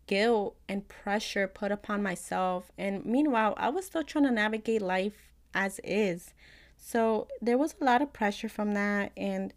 guilt 0.07 0.55
and 0.67 0.87
pressure 0.87 1.47
put 1.47 1.71
upon 1.71 2.03
myself. 2.03 2.71
And 2.77 3.05
meanwhile, 3.05 3.53
I 3.57 3.69
was 3.69 3.85
still 3.85 4.03
trying 4.03 4.25
to 4.25 4.31
navigate 4.31 4.81
life 4.81 5.31
as 5.53 5.79
is. 5.83 6.33
So 6.77 7.27
there 7.41 7.57
was 7.57 7.75
a 7.79 7.83
lot 7.83 8.01
of 8.01 8.13
pressure 8.13 8.49
from 8.49 8.73
that. 8.73 9.11
And 9.15 9.53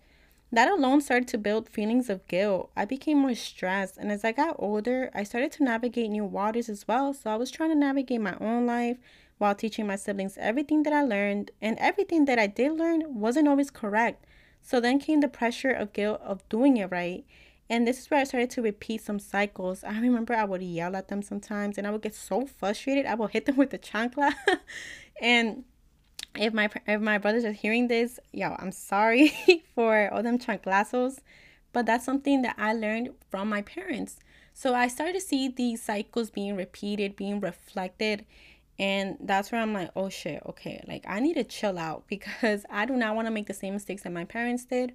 that 0.50 0.70
alone 0.70 1.00
started 1.02 1.28
to 1.28 1.38
build 1.38 1.68
feelings 1.68 2.08
of 2.08 2.26
guilt. 2.26 2.70
I 2.76 2.84
became 2.84 3.18
more 3.18 3.34
stressed. 3.34 3.98
And 3.98 4.10
as 4.10 4.24
I 4.24 4.32
got 4.32 4.56
older, 4.58 5.10
I 5.14 5.22
started 5.22 5.52
to 5.52 5.64
navigate 5.64 6.10
new 6.10 6.24
waters 6.24 6.68
as 6.68 6.88
well. 6.88 7.12
So 7.12 7.30
I 7.30 7.36
was 7.36 7.50
trying 7.50 7.70
to 7.70 7.76
navigate 7.76 8.20
my 8.20 8.36
own 8.40 8.66
life 8.66 8.96
while 9.36 9.54
teaching 9.54 9.86
my 9.86 9.96
siblings 9.96 10.38
everything 10.38 10.84
that 10.84 10.92
I 10.92 11.02
learned. 11.02 11.50
And 11.60 11.78
everything 11.78 12.24
that 12.24 12.38
I 12.38 12.46
did 12.46 12.72
learn 12.72 13.20
wasn't 13.20 13.48
always 13.48 13.70
correct. 13.70 14.24
So 14.62 14.80
then 14.80 14.98
came 14.98 15.20
the 15.20 15.28
pressure 15.28 15.70
of 15.70 15.92
guilt 15.92 16.20
of 16.22 16.48
doing 16.48 16.78
it 16.78 16.90
right. 16.90 17.24
And 17.70 17.87
this 17.87 17.98
is 17.98 18.10
where 18.10 18.20
I 18.20 18.25
started 18.25 18.50
to 18.50 18.62
repeat 18.62 19.02
some 19.02 19.18
cycles. 19.18 19.84
I 19.84 19.98
remember 20.00 20.34
I 20.34 20.44
would 20.44 20.62
yell 20.62 20.96
at 20.96 21.08
them 21.08 21.22
sometimes 21.22 21.76
and 21.76 21.87
I 21.87 21.90
would 21.90 22.02
get 22.02 22.14
so 22.14 22.46
frustrated. 22.46 23.04
I 23.04 23.14
would 23.14 23.30
hit 23.30 23.46
them 23.46 23.56
with 23.58 23.70
the 23.70 23.78
chancla. 23.78 24.32
and 25.20 25.64
if 26.38 26.52
my 26.54 26.70
if 26.87 27.00
my 27.00 27.18
brothers 27.18 27.44
are 27.44 27.52
hearing 27.52 27.88
this, 27.88 28.18
yo, 28.32 28.56
I'm 28.58 28.72
sorry 28.72 29.32
for 29.75 30.12
all 30.12 30.22
them 30.22 30.38
chanclazos, 30.38 31.18
but 31.72 31.87
that's 31.87 32.04
something 32.04 32.42
that 32.42 32.54
I 32.58 32.72
learned 32.72 33.10
from 33.30 33.48
my 33.48 33.62
parents. 33.62 34.18
So 34.54 34.75
I 34.75 34.88
started 34.88 35.14
to 35.14 35.20
see 35.20 35.48
these 35.48 35.82
cycles 35.82 36.30
being 36.30 36.56
repeated, 36.56 37.16
being 37.16 37.40
reflected, 37.40 38.25
and 38.78 39.16
that's 39.20 39.52
where 39.52 39.60
I'm 39.60 39.72
like, 39.72 39.90
oh 39.96 40.08
shit, 40.08 40.42
okay, 40.46 40.82
like 40.87 41.04
I 41.06 41.20
need 41.20 41.34
to 41.34 41.44
chill 41.44 41.78
out 41.78 42.04
because 42.08 42.64
I 42.70 42.87
do 42.87 42.94
not 42.96 43.14
want 43.14 43.26
to 43.26 43.32
make 43.32 43.46
the 43.46 43.54
same 43.54 43.75
mistakes 43.75 44.02
that 44.02 44.12
my 44.12 44.25
parents 44.25 44.64
did. 44.64 44.94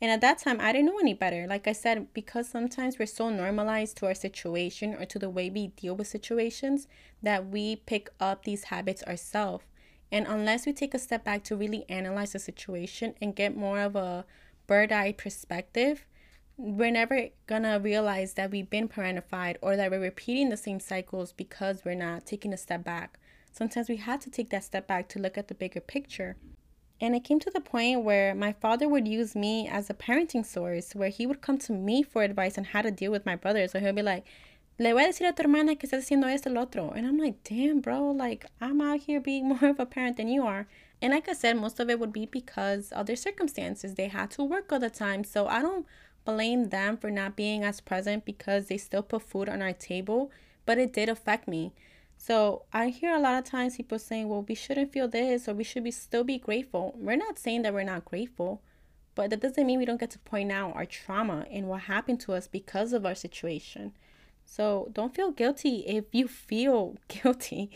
And 0.00 0.10
at 0.10 0.20
that 0.20 0.38
time, 0.38 0.60
I 0.60 0.72
didn't 0.72 0.86
know 0.86 0.98
any 0.98 1.14
better. 1.14 1.46
Like 1.48 1.66
I 1.66 1.72
said, 1.72 2.14
because 2.14 2.48
sometimes 2.48 2.98
we're 2.98 3.06
so 3.06 3.30
normalized 3.30 3.96
to 3.98 4.06
our 4.06 4.14
situation 4.14 4.94
or 4.94 5.04
to 5.06 5.18
the 5.18 5.30
way 5.30 5.50
we 5.50 5.68
deal 5.68 5.96
with 5.96 6.06
situations 6.06 6.86
that 7.22 7.48
we 7.48 7.76
pick 7.76 8.08
up 8.20 8.44
these 8.44 8.64
habits 8.64 9.02
ourselves. 9.02 9.64
And 10.10 10.26
unless 10.26 10.66
we 10.66 10.72
take 10.72 10.94
a 10.94 10.98
step 10.98 11.24
back 11.24 11.44
to 11.44 11.56
really 11.56 11.84
analyze 11.88 12.32
the 12.32 12.38
situation 12.38 13.14
and 13.20 13.34
get 13.34 13.56
more 13.56 13.80
of 13.80 13.96
a 13.96 14.24
bird 14.66 14.92
eye 14.92 15.12
perspective, 15.12 16.06
we're 16.56 16.90
never 16.90 17.28
gonna 17.46 17.78
realize 17.78 18.34
that 18.34 18.50
we've 18.50 18.70
been 18.70 18.88
parentified 18.88 19.56
or 19.60 19.76
that 19.76 19.90
we're 19.90 20.00
repeating 20.00 20.48
the 20.48 20.56
same 20.56 20.80
cycles 20.80 21.32
because 21.32 21.84
we're 21.84 21.94
not 21.94 22.26
taking 22.26 22.52
a 22.52 22.56
step 22.56 22.84
back. 22.84 23.18
Sometimes 23.52 23.88
we 23.88 23.96
had 23.96 24.20
to 24.22 24.30
take 24.30 24.50
that 24.50 24.64
step 24.64 24.86
back 24.86 25.08
to 25.08 25.18
look 25.18 25.36
at 25.36 25.48
the 25.48 25.54
bigger 25.54 25.80
picture. 25.80 26.36
And 27.00 27.14
it 27.14 27.24
came 27.24 27.38
to 27.40 27.50
the 27.50 27.60
point 27.60 28.02
where 28.02 28.34
my 28.34 28.52
father 28.52 28.88
would 28.88 29.06
use 29.06 29.36
me 29.36 29.68
as 29.68 29.88
a 29.88 29.94
parenting 29.94 30.44
source, 30.44 30.94
where 30.94 31.10
he 31.10 31.26
would 31.26 31.40
come 31.40 31.58
to 31.58 31.72
me 31.72 32.02
for 32.02 32.22
advice 32.22 32.58
on 32.58 32.64
how 32.64 32.82
to 32.82 32.90
deal 32.90 33.12
with 33.12 33.24
my 33.24 33.36
brothers. 33.36 33.72
So 33.72 33.78
he'll 33.78 33.92
be 33.92 34.02
like, 34.02 34.24
le 34.80 34.92
voy 34.92 35.04
a 35.04 35.08
decir 35.08 35.28
a 35.28 35.32
tu 35.32 35.42
hermana 35.42 35.76
que 35.76 35.88
estás 35.88 36.04
haciendo 36.04 36.26
esto, 36.32 36.50
lo 36.50 36.62
otro. 36.62 36.90
And 36.90 37.06
I'm 37.06 37.18
like, 37.18 37.42
damn, 37.44 37.80
bro, 37.80 38.10
like, 38.10 38.46
I'm 38.60 38.80
out 38.80 39.00
here 39.00 39.20
being 39.20 39.48
more 39.60 39.70
of 39.70 39.78
a 39.78 39.86
parent 39.86 40.16
than 40.16 40.28
you 40.28 40.44
are. 40.44 40.66
And 41.00 41.12
like 41.12 41.28
I 41.28 41.34
said, 41.34 41.56
most 41.56 41.78
of 41.78 41.88
it 41.88 42.00
would 42.00 42.12
be 42.12 42.26
because 42.26 42.90
of 42.92 43.06
their 43.06 43.16
circumstances. 43.16 43.94
They 43.94 44.08
had 44.08 44.30
to 44.32 44.42
work 44.42 44.72
all 44.72 44.80
the 44.80 44.90
time. 44.90 45.22
So 45.22 45.46
I 45.46 45.62
don't 45.62 45.86
blame 46.24 46.70
them 46.70 46.96
for 46.96 47.10
not 47.10 47.36
being 47.36 47.62
as 47.62 47.80
present 47.80 48.24
because 48.24 48.66
they 48.66 48.76
still 48.76 49.02
put 49.02 49.22
food 49.22 49.48
on 49.48 49.62
our 49.62 49.72
table, 49.72 50.30
but 50.66 50.78
it 50.78 50.92
did 50.92 51.08
affect 51.08 51.46
me. 51.46 51.72
So 52.20 52.64
I 52.72 52.88
hear 52.88 53.14
a 53.14 53.20
lot 53.20 53.38
of 53.38 53.44
times 53.44 53.76
people 53.76 53.98
saying, 53.98 54.28
well, 54.28 54.44
we 54.46 54.56
shouldn't 54.56 54.92
feel 54.92 55.08
this 55.08 55.48
or 55.48 55.54
we 55.54 55.64
should 55.64 55.84
be 55.84 55.92
still 55.92 56.24
be 56.24 56.36
grateful. 56.36 56.92
We're 56.98 57.16
not 57.16 57.38
saying 57.38 57.62
that 57.62 57.72
we're 57.72 57.84
not 57.84 58.04
grateful, 58.04 58.60
but 59.14 59.30
that 59.30 59.40
doesn't 59.40 59.66
mean 59.66 59.78
we 59.78 59.84
don't 59.84 60.00
get 60.00 60.10
to 60.10 60.18
point 60.18 60.50
out 60.50 60.74
our 60.74 60.84
trauma 60.84 61.46
and 61.50 61.68
what 61.68 61.82
happened 61.82 62.20
to 62.20 62.34
us 62.34 62.48
because 62.48 62.92
of 62.92 63.06
our 63.06 63.14
situation. 63.14 63.92
So 64.44 64.90
don't 64.92 65.14
feel 65.14 65.30
guilty 65.30 65.84
if 65.86 66.06
you 66.12 66.26
feel 66.26 66.96
guilty. 67.08 67.70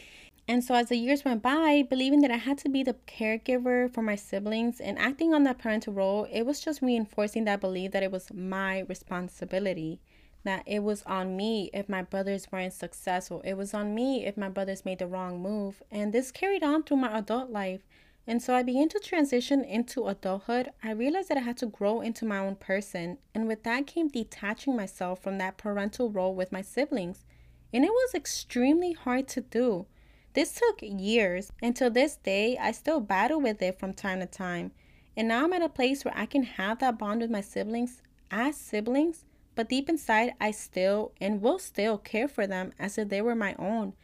And 0.49 0.65
so 0.65 0.75
as 0.75 0.89
the 0.89 0.97
years 0.97 1.25
went 1.25 1.41
by, 1.41 1.85
believing 1.89 2.21
that 2.23 2.33
I 2.33 2.37
had 2.37 2.59
to 2.59 2.69
be 2.69 2.83
the 2.83 2.97
caregiver 3.07 3.93
for 3.95 4.03
my 4.03 4.17
siblings 4.17 4.81
and 4.81 4.99
acting 4.99 5.33
on 5.33 5.45
that 5.45 5.59
parental 5.59 5.93
role, 5.93 6.27
it 6.33 6.43
was 6.43 6.61
just 6.61 6.83
reinforcing 6.83 7.45
that 7.45 7.61
belief 7.61 7.93
that 7.93 8.03
it 8.03 8.11
was 8.11 8.33
my 8.35 8.81
responsibility. 8.81 10.01
That 10.45 10.65
it 10.67 10.83
was 10.83 11.03
on 11.05 11.37
me 11.37 11.71
if 11.73 11.89
my 11.89 12.03
brothers 12.03 12.49
weren't 12.51 12.73
successful. 12.73 13.41
It 13.45 13.55
was 13.55 13.75
on 13.75 13.95
me 13.95 14.27
if 14.27 14.37
my 14.37 14.49
brothers 14.49 14.85
made 14.85 14.99
the 14.99 15.07
wrong 15.07 15.41
move. 15.41 15.83
And 15.91 16.13
this 16.13 16.33
carried 16.33 16.65
on 16.65 16.83
through 16.83 16.97
my 16.99 17.17
adult 17.17 17.51
life. 17.51 17.83
And 18.27 18.41
so 18.41 18.55
I 18.55 18.63
began 18.63 18.89
to 18.91 19.01
transition 19.01 19.65
into 19.65 20.07
adulthood. 20.07 20.71
I 20.83 20.93
realized 20.93 21.29
that 21.29 21.39
I 21.39 21.43
had 21.43 21.57
to 21.59 21.67
grow 21.67 22.01
into 22.01 22.25
my 22.25 22.39
own 22.39 22.57
person. 22.57 23.19
And 23.35 23.49
with 23.49 23.63
that 23.65 23.87
came 23.87 24.09
detaching 24.09 24.77
myself 24.77 25.23
from 25.23 25.39
that 25.39 25.59
parental 25.59 26.11
role 26.11 26.35
with 26.35 26.53
my 26.53 26.63
siblings. 26.63 27.25
And 27.73 27.85
it 27.85 27.91
was 27.91 28.15
extremely 28.15 28.93
hard 28.93 29.29
to 29.29 29.41
do. 29.41 29.87
This 30.35 30.55
took 30.55 30.79
years. 30.81 31.53
Until 31.63 31.91
this 31.91 32.17
day, 32.17 32.57
I 32.59 32.73
still 32.73 33.01
battle 33.01 33.41
with 33.41 33.61
it 33.61 33.79
from 33.79 33.93
time 33.93 34.21
to 34.21 34.27
time. 34.27 34.73
And 35.17 35.29
now 35.29 35.45
I'm 35.45 35.53
at 35.53 35.63
a 35.63 35.69
place 35.69 36.05
where 36.05 36.17
I 36.17 36.27
can 36.27 36.43
have 36.45 36.79
that 36.79 36.99
bond 36.99 37.21
with 37.21 37.31
my 37.31 37.43
siblings 37.43 38.03
as 38.31 38.57
siblings, 38.57 39.25
but 39.55 39.69
deep 39.69 39.89
inside, 39.89 40.35
I 40.41 40.51
still 40.51 41.13
and 41.21 41.43
will 41.43 41.59
still 41.59 41.99
care 41.99 42.29
for 42.29 42.47
them 42.47 42.73
as 42.79 42.99
if 42.99 43.09
they 43.09 43.21
were 43.21 43.35
my 43.35 43.55
own. 43.59 43.95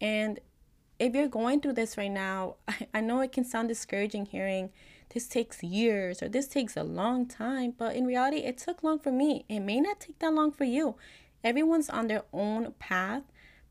And 0.00 0.40
if 0.98 1.14
you're 1.14 1.28
going 1.28 1.60
through 1.60 1.74
this 1.74 1.96
right 1.96 2.10
now, 2.10 2.56
I, 2.68 2.86
I 2.94 3.00
know 3.00 3.20
it 3.20 3.32
can 3.32 3.44
sound 3.44 3.68
discouraging 3.68 4.26
hearing 4.26 4.70
this 5.12 5.28
takes 5.28 5.62
years 5.62 6.22
or 6.22 6.28
this 6.28 6.48
takes 6.48 6.76
a 6.76 6.82
long 6.82 7.26
time, 7.26 7.74
but 7.76 7.94
in 7.94 8.04
reality, 8.06 8.38
it 8.38 8.58
took 8.58 8.82
long 8.82 8.98
for 8.98 9.12
me. 9.12 9.44
It 9.48 9.60
may 9.60 9.80
not 9.80 10.00
take 10.00 10.18
that 10.18 10.34
long 10.34 10.50
for 10.50 10.64
you. 10.64 10.96
Everyone's 11.42 11.90
on 11.90 12.08
their 12.08 12.24
own 12.32 12.72
path, 12.78 13.22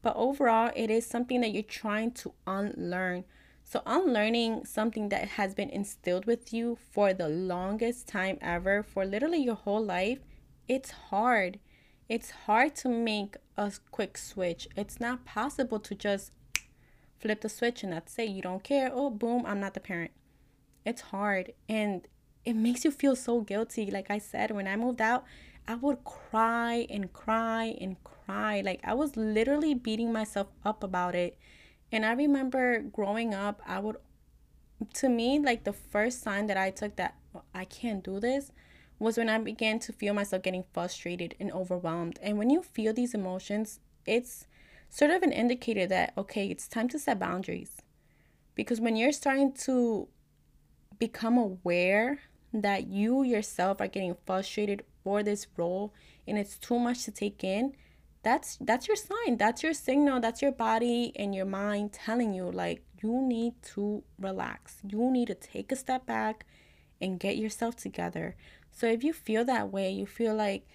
but 0.01 0.15
overall, 0.15 0.71
it 0.75 0.89
is 0.89 1.05
something 1.05 1.41
that 1.41 1.51
you're 1.51 1.63
trying 1.63 2.11
to 2.11 2.33
unlearn. 2.45 3.25
So, 3.65 3.81
unlearning 3.85 4.65
something 4.65 5.09
that 5.09 5.29
has 5.29 5.55
been 5.55 5.69
instilled 5.69 6.25
with 6.25 6.53
you 6.53 6.77
for 6.91 7.13
the 7.13 7.29
longest 7.29 8.07
time 8.07 8.37
ever, 8.41 8.83
for 8.83 9.05
literally 9.05 9.39
your 9.39 9.55
whole 9.55 9.83
life, 9.83 10.19
it's 10.67 10.91
hard. 10.91 11.59
It's 12.09 12.31
hard 12.31 12.75
to 12.77 12.89
make 12.89 13.37
a 13.57 13.71
quick 13.91 14.17
switch. 14.17 14.67
It's 14.75 14.99
not 14.99 15.25
possible 15.25 15.79
to 15.79 15.95
just 15.95 16.31
flip 17.19 17.41
the 17.41 17.49
switch 17.49 17.83
and 17.83 17.93
that's 17.93 18.17
it. 18.19 18.29
You 18.29 18.41
don't 18.41 18.63
care. 18.63 18.91
Oh, 18.93 19.09
boom, 19.09 19.45
I'm 19.45 19.59
not 19.59 19.73
the 19.73 19.79
parent. 19.79 20.11
It's 20.85 21.01
hard 21.01 21.53
and 21.69 22.07
it 22.45 22.55
makes 22.55 22.83
you 22.83 22.91
feel 22.91 23.15
so 23.15 23.41
guilty. 23.41 23.89
Like 23.89 24.11
I 24.11 24.17
said, 24.17 24.51
when 24.51 24.67
I 24.67 24.75
moved 24.75 25.01
out, 25.01 25.23
I 25.67 25.75
would 25.75 26.03
cry 26.03 26.85
and 26.89 27.11
cry 27.13 27.75
and 27.79 27.95
cry. 28.03 28.61
Like 28.61 28.81
I 28.83 28.93
was 28.93 29.15
literally 29.15 29.73
beating 29.73 30.11
myself 30.11 30.47
up 30.65 30.83
about 30.83 31.15
it. 31.15 31.37
And 31.91 32.05
I 32.05 32.13
remember 32.13 32.79
growing 32.79 33.33
up, 33.33 33.61
I 33.65 33.79
would, 33.79 33.97
to 34.95 35.09
me, 35.09 35.39
like 35.39 35.63
the 35.63 35.73
first 35.73 36.21
sign 36.21 36.47
that 36.47 36.57
I 36.57 36.69
took 36.71 36.95
that 36.97 37.15
oh, 37.33 37.43
I 37.53 37.65
can't 37.65 38.03
do 38.03 38.19
this 38.19 38.51
was 39.03 39.17
when 39.17 39.27
I 39.27 39.37
began 39.37 39.79
to 39.79 39.91
feel 39.91 40.13
myself 40.13 40.43
getting 40.43 40.63
frustrated 40.73 41.35
and 41.37 41.51
overwhelmed. 41.51 42.19
And 42.21 42.37
when 42.37 42.49
you 42.49 42.63
feel 42.63 42.93
these 42.93 43.13
emotions, 43.13 43.81
it's 44.05 44.47
sort 44.89 45.11
of 45.11 45.23
an 45.23 45.33
indicator 45.33 45.85
that, 45.87 46.13
okay, 46.17 46.47
it's 46.47 46.69
time 46.69 46.87
to 46.87 46.97
set 46.99 47.19
boundaries. 47.19 47.81
Because 48.55 48.79
when 48.79 48.95
you're 48.95 49.11
starting 49.11 49.51
to 49.65 50.07
become 50.99 51.37
aware 51.37 52.19
that 52.53 52.87
you 52.87 53.23
yourself 53.23 53.81
are 53.81 53.87
getting 53.87 54.15
frustrated 54.25 54.83
for 55.03 55.21
this 55.21 55.47
role 55.57 55.93
and 56.25 56.37
it's 56.37 56.57
too 56.57 56.79
much 56.79 57.03
to 57.03 57.11
take 57.11 57.43
in, 57.43 57.75
that's 58.21 58.57
that's 58.61 58.87
your 58.87 58.95
sign. 58.95 59.35
That's 59.35 59.63
your 59.63 59.73
signal. 59.73 60.21
That's 60.21 60.41
your 60.41 60.53
body 60.53 61.11
and 61.17 61.35
your 61.35 61.45
mind 61.45 61.91
telling 61.91 62.33
you 62.33 62.49
like 62.49 62.85
you 63.01 63.21
need 63.21 63.61
to 63.73 64.01
relax. 64.17 64.77
You 64.87 65.11
need 65.11 65.27
to 65.27 65.35
take 65.35 65.73
a 65.73 65.75
step 65.75 66.05
back 66.05 66.45
and 67.03 67.19
get 67.19 67.37
yourself 67.37 67.75
together. 67.75 68.35
So 68.71 68.87
if 68.87 69.03
you 69.03 69.13
feel 69.13 69.45
that 69.45 69.71
way, 69.71 69.91
you 69.91 70.05
feel 70.05 70.33
like 70.33 70.65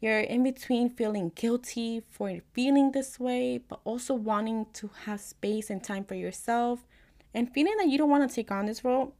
you're 0.00 0.20
in 0.20 0.42
between 0.42 0.88
feeling 0.88 1.32
guilty 1.34 2.02
for 2.10 2.40
feeling 2.52 2.92
this 2.92 3.18
way, 3.18 3.58
but 3.58 3.80
also 3.84 4.14
wanting 4.14 4.66
to 4.74 4.90
have 5.04 5.20
space 5.20 5.70
and 5.70 5.82
time 5.82 6.04
for 6.04 6.14
yourself 6.14 6.86
and 7.32 7.52
feeling 7.52 7.76
that 7.78 7.88
you 7.88 7.98
don't 7.98 8.10
want 8.10 8.28
to 8.28 8.34
take 8.34 8.50
on 8.50 8.66
this 8.66 8.84
role. 8.84 9.14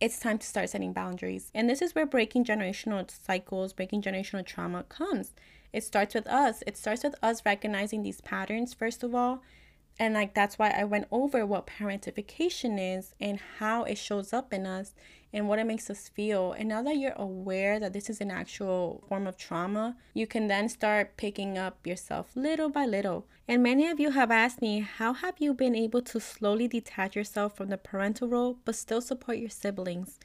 It's 0.00 0.18
time 0.18 0.38
to 0.38 0.46
start 0.46 0.68
setting 0.68 0.92
boundaries. 0.92 1.50
And 1.54 1.70
this 1.70 1.80
is 1.80 1.94
where 1.94 2.06
breaking 2.06 2.44
generational 2.44 3.08
cycles, 3.10 3.72
breaking 3.72 4.02
generational 4.02 4.44
trauma 4.44 4.82
comes. 4.84 5.32
It 5.72 5.84
starts 5.84 6.14
with 6.14 6.26
us. 6.26 6.62
It 6.66 6.76
starts 6.76 7.04
with 7.04 7.14
us 7.22 7.42
recognizing 7.46 8.02
these 8.02 8.20
patterns, 8.20 8.74
first 8.74 9.02
of 9.02 9.14
all, 9.14 9.42
and 9.98 10.14
like 10.14 10.34
that's 10.34 10.58
why 10.58 10.70
I 10.70 10.84
went 10.84 11.06
over 11.10 11.44
what 11.44 11.66
parentification 11.66 12.96
is 12.98 13.14
and 13.20 13.38
how 13.58 13.84
it 13.84 13.98
shows 13.98 14.32
up 14.32 14.52
in 14.52 14.66
us 14.66 14.94
and 15.32 15.48
what 15.48 15.58
it 15.58 15.64
makes 15.64 15.88
us 15.88 16.08
feel. 16.08 16.52
And 16.52 16.68
now 16.68 16.82
that 16.82 16.96
you're 16.96 17.12
aware 17.12 17.80
that 17.80 17.92
this 17.92 18.10
is 18.10 18.20
an 18.20 18.30
actual 18.30 19.02
form 19.08 19.26
of 19.26 19.36
trauma, 19.36 19.96
you 20.14 20.26
can 20.26 20.48
then 20.48 20.68
start 20.68 21.16
picking 21.16 21.56
up 21.56 21.86
yourself 21.86 22.30
little 22.34 22.68
by 22.68 22.84
little. 22.84 23.26
And 23.48 23.62
many 23.62 23.88
of 23.88 23.98
you 23.98 24.10
have 24.10 24.30
asked 24.30 24.60
me, 24.60 24.80
how 24.80 25.14
have 25.14 25.36
you 25.38 25.54
been 25.54 25.74
able 25.74 26.02
to 26.02 26.20
slowly 26.20 26.68
detach 26.68 27.16
yourself 27.16 27.56
from 27.56 27.68
the 27.68 27.78
parental 27.78 28.28
role 28.28 28.58
but 28.64 28.74
still 28.74 29.00
support 29.00 29.38
your 29.38 29.50
siblings? 29.50 30.18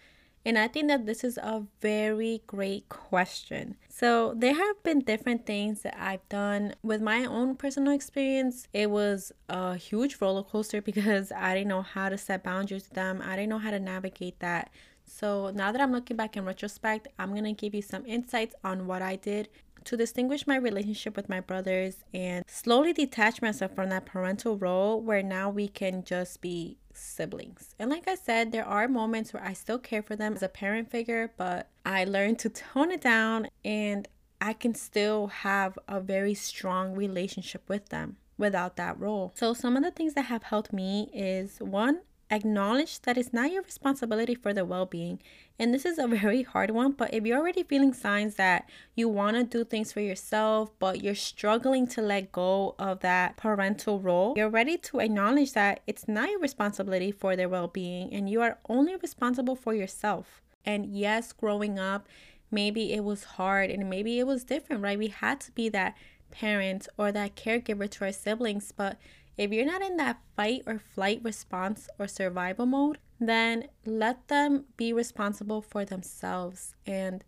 And 0.48 0.58
I 0.58 0.70
think 0.70 0.88
that 0.88 1.06
this 1.06 1.25
is 1.25 1.38
a 1.38 1.63
very 1.82 2.42
great 2.48 2.88
question. 2.88 3.75
So, 3.89 4.34
there 4.34 4.54
have 4.56 4.82
been 4.82 5.01
different 5.01 5.46
things 5.46 5.82
that 5.82 5.94
I've 6.00 6.27
done 6.30 6.74
with 6.82 7.01
my 7.01 7.25
own 7.25 7.58
personal 7.58 7.92
experience. 7.92 8.70
It 8.72 8.89
was 8.89 9.34
a 9.50 9.75
huge 9.75 10.22
roller 10.22 10.44
coaster 10.44 10.82
because 10.89 11.34
I 11.34 11.54
didn't 11.54 11.68
know 11.68 11.82
how 11.82 12.08
to 12.08 12.18
set 12.18 12.46
boundaries 12.46 12.86
with 12.86 12.94
them, 12.94 13.22
I 13.22 13.36
didn't 13.36 13.50
know 13.50 13.58
how 13.58 13.72
to 13.72 13.80
navigate 13.80 14.39
that. 14.39 14.70
So, 15.04 15.51
now 15.54 15.74
that 15.74 15.82
I'm 15.82 15.92
looking 15.92 16.16
back 16.16 16.38
in 16.38 16.46
retrospect, 16.46 17.10
I'm 17.20 17.36
to 17.44 17.51
give 17.51 17.75
you 17.75 17.82
some 17.82 18.06
insights 18.06 18.56
on 18.63 18.88
what 18.88 19.01
I 19.01 19.18
did 19.18 19.50
to 19.88 19.98
distinguish 19.98 20.46
my 20.46 20.56
relationship 20.56 21.15
with 21.15 21.29
my 21.29 21.39
brothers 21.39 22.03
and 22.13 22.44
slowly 22.48 22.94
detach 22.94 23.41
myself 23.41 23.74
from 23.74 23.89
that 23.89 24.06
parental 24.06 24.58
role 24.58 25.01
where 25.01 25.24
now 25.24 25.50
we 25.50 25.67
can 25.67 26.03
just 26.03 26.41
be 26.41 26.77
siblings. 26.94 27.74
And 27.79 27.89
like 27.89 28.08
I 28.08 28.15
said, 28.15 28.51
there 28.51 28.65
are 28.65 28.88
moments 28.88 29.34
where 29.34 29.44
I 29.44 29.53
still 29.53 29.79
care 29.79 30.01
for 30.01 30.15
them 30.15 30.34
as 30.34 30.44
a 30.44 30.50
parent 30.50 30.91
figure, 30.91 31.32
but 31.38 31.70
I 31.86 32.03
learned 32.03 32.39
to 32.39 32.50
tone 32.50 32.91
it 32.91 33.01
down 33.01 33.48
and 33.63 34.08
I 34.41 34.53
can 34.53 34.75
still 34.75 35.27
have 35.27 35.79
a 35.88 36.00
very 36.00 36.34
strong 36.34 36.94
relationship 36.94 37.67
with 37.67 37.89
them 37.89 38.17
without 38.38 38.75
that 38.75 39.00
role. 39.00 39.34
So, 39.36 39.53
some 39.53 39.75
of 39.75 39.84
the 39.84 39.91
things 39.91 40.13
that 40.13 40.25
have 40.25 40.44
helped 40.44 40.72
me 40.72 41.10
is 41.13 41.58
one, 41.60 42.01
acknowledge 42.29 43.01
that 43.01 43.17
it's 43.17 43.34
not 43.34 43.51
your 43.51 43.63
responsibility 43.63 44.36
for 44.36 44.53
their 44.53 44.65
well 44.65 44.86
being. 44.86 45.19
And 45.60 45.74
this 45.74 45.86
is 45.86 45.98
a 45.98 46.07
very 46.19 46.43
hard 46.43 46.72
one, 46.72 46.91
but 46.91 47.13
if 47.13 47.25
you're 47.25 47.39
already 47.39 47.63
feeling 47.63 47.93
signs 47.93 48.36
that 48.36 48.69
you 48.96 49.10
want 49.10 49.38
to 49.38 49.43
do 49.43 49.63
things 49.63 49.91
for 49.91 50.01
yourself, 50.01 50.72
but 50.79 51.03
you're 51.03 51.15
struggling 51.15 51.88
to 51.88 52.01
let 52.01 52.31
go 52.31 52.75
of 52.77 53.00
that 53.00 53.38
parental 53.38 54.00
role, 54.00 54.34
you're 54.36 54.50
ready 54.50 54.77
to 54.77 55.00
acknowledge 55.00 55.53
that 55.53 55.81
it's 55.88 56.07
not 56.07 56.29
your 56.29 56.39
responsibility 56.39 57.12
for 57.12 57.36
their 57.36 57.50
well 57.50 57.67
being 57.67 58.13
and 58.13 58.29
you 58.29 58.41
are 58.41 58.57
only 58.69 58.96
responsible 58.96 59.55
for 59.55 59.74
yourself. 59.74 60.41
And 60.65 60.86
yes, 60.86 61.31
growing 61.31 61.79
up, 61.79 62.07
maybe 62.51 62.93
it 62.93 63.03
was 63.03 63.24
hard 63.24 63.69
and 63.69 63.89
maybe 63.89 64.19
it 64.19 64.27
was 64.27 64.43
different, 64.43 64.81
right? 64.81 64.98
We 64.98 65.07
had 65.07 65.39
to 65.41 65.51
be 65.51 65.69
that 65.69 65.96
parent 66.31 66.88
or 66.98 67.12
that 67.12 67.36
caregiver 67.36 67.89
to 67.89 68.05
our 68.05 68.12
siblings, 68.12 68.72
but 68.72 68.98
if 69.38 69.51
you're 69.51 69.65
not 69.65 69.84
in 69.84 69.98
that 69.98 70.20
fight 70.36 70.63
or 70.65 70.79
flight 70.79 71.22
response 71.24 71.88
or 72.00 72.08
survival 72.08 72.65
mode, 72.65 72.98
then 73.20 73.67
let 73.86 74.27
them 74.27 74.65
be 74.77 74.91
responsible 74.91 75.62
for 75.62 75.86
themselves. 75.86 76.75
And 76.86 77.24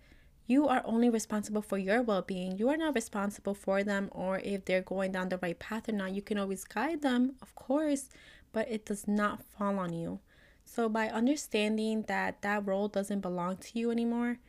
you 0.48 0.68
are 0.68 0.82
only 0.86 1.12
responsible 1.12 1.62
for 1.62 1.78
your 1.78 2.02
well 2.02 2.24
being. 2.24 2.58
You 2.58 2.70
are 2.70 2.78
not 2.78 2.96
responsible 2.96 3.54
for 3.54 3.84
them 3.84 4.10
or 4.12 4.40
if 4.40 4.66
they're 4.66 4.82
going 4.82 5.12
down 5.12 5.30
the 5.30 5.38
right 5.38 5.58
path 5.58 5.88
or 5.88 5.92
not. 5.92 6.14
You 6.14 6.24
can 6.24 6.40
always 6.40 6.64
guide 6.64 7.04
them, 7.04 7.36
of 7.42 7.54
course, 7.54 8.10
but 8.52 8.68
it 8.70 8.86
does 8.86 9.08
not 9.08 9.44
fall 9.44 9.78
on 9.78 9.94
you. 9.94 10.20
So, 10.66 10.90
by 10.90 11.10
understanding 11.10 12.04
that 12.08 12.42
that 12.42 12.66
role 12.66 12.88
doesn't 12.88 13.22
belong 13.22 13.58
to 13.58 13.80
you 13.80 13.92
anymore, 13.92 14.40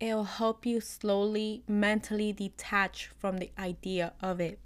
it'll 0.00 0.24
help 0.24 0.66
you 0.66 0.80
slowly 0.80 1.62
mentally 1.66 2.32
detach 2.32 3.10
from 3.18 3.38
the 3.38 3.50
idea 3.58 4.12
of 4.20 4.40
it. 4.40 4.58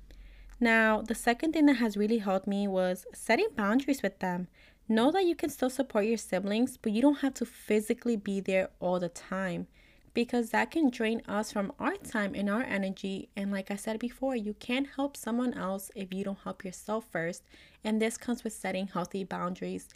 Now, 0.61 1.01
the 1.01 1.15
second 1.15 1.55
thing 1.55 1.65
that 1.67 1.79
has 1.79 1.97
really 1.97 2.19
helped 2.19 2.47
me 2.47 2.69
was 2.69 3.07
setting 3.15 3.49
boundaries 3.57 4.03
with 4.03 4.19
them. 4.19 4.49
Know 4.89 5.11
that 5.11 5.25
you 5.25 5.35
can 5.35 5.49
still 5.49 5.71
support 5.71 6.05
your 6.05 6.19
siblings, 6.19 6.77
but 6.77 6.93
you 6.93 7.01
don't 7.01 7.21
have 7.21 7.35
to 7.35 7.47
physically 7.47 8.17
be 8.17 8.41
there 8.41 8.69
all 8.79 9.01
the 9.01 9.09
time 9.09 9.69
because 10.13 10.51
that 10.51 10.71
can 10.71 10.91
drain 10.91 11.23
us 11.29 11.53
from 11.53 11.73
our 11.79 11.97
time 11.97 12.35
and 12.35 12.51
our 12.51 12.63
energy. 12.63 13.31
And 13.37 13.51
like 13.51 13.71
I 13.71 13.77
said 13.77 13.99
before, 13.99 14.37
you 14.37 14.55
can't 14.55 14.89
help 14.97 15.17
someone 15.17 15.55
else 15.55 15.91
if 15.95 16.13
you 16.13 16.25
don't 16.25 16.41
help 16.45 16.65
yourself 16.65 17.07
first. 17.11 17.43
And 17.85 18.03
this 18.03 18.19
comes 18.19 18.45
with 18.45 18.53
setting 18.53 18.89
healthy 18.89 19.25
boundaries. 19.25 19.89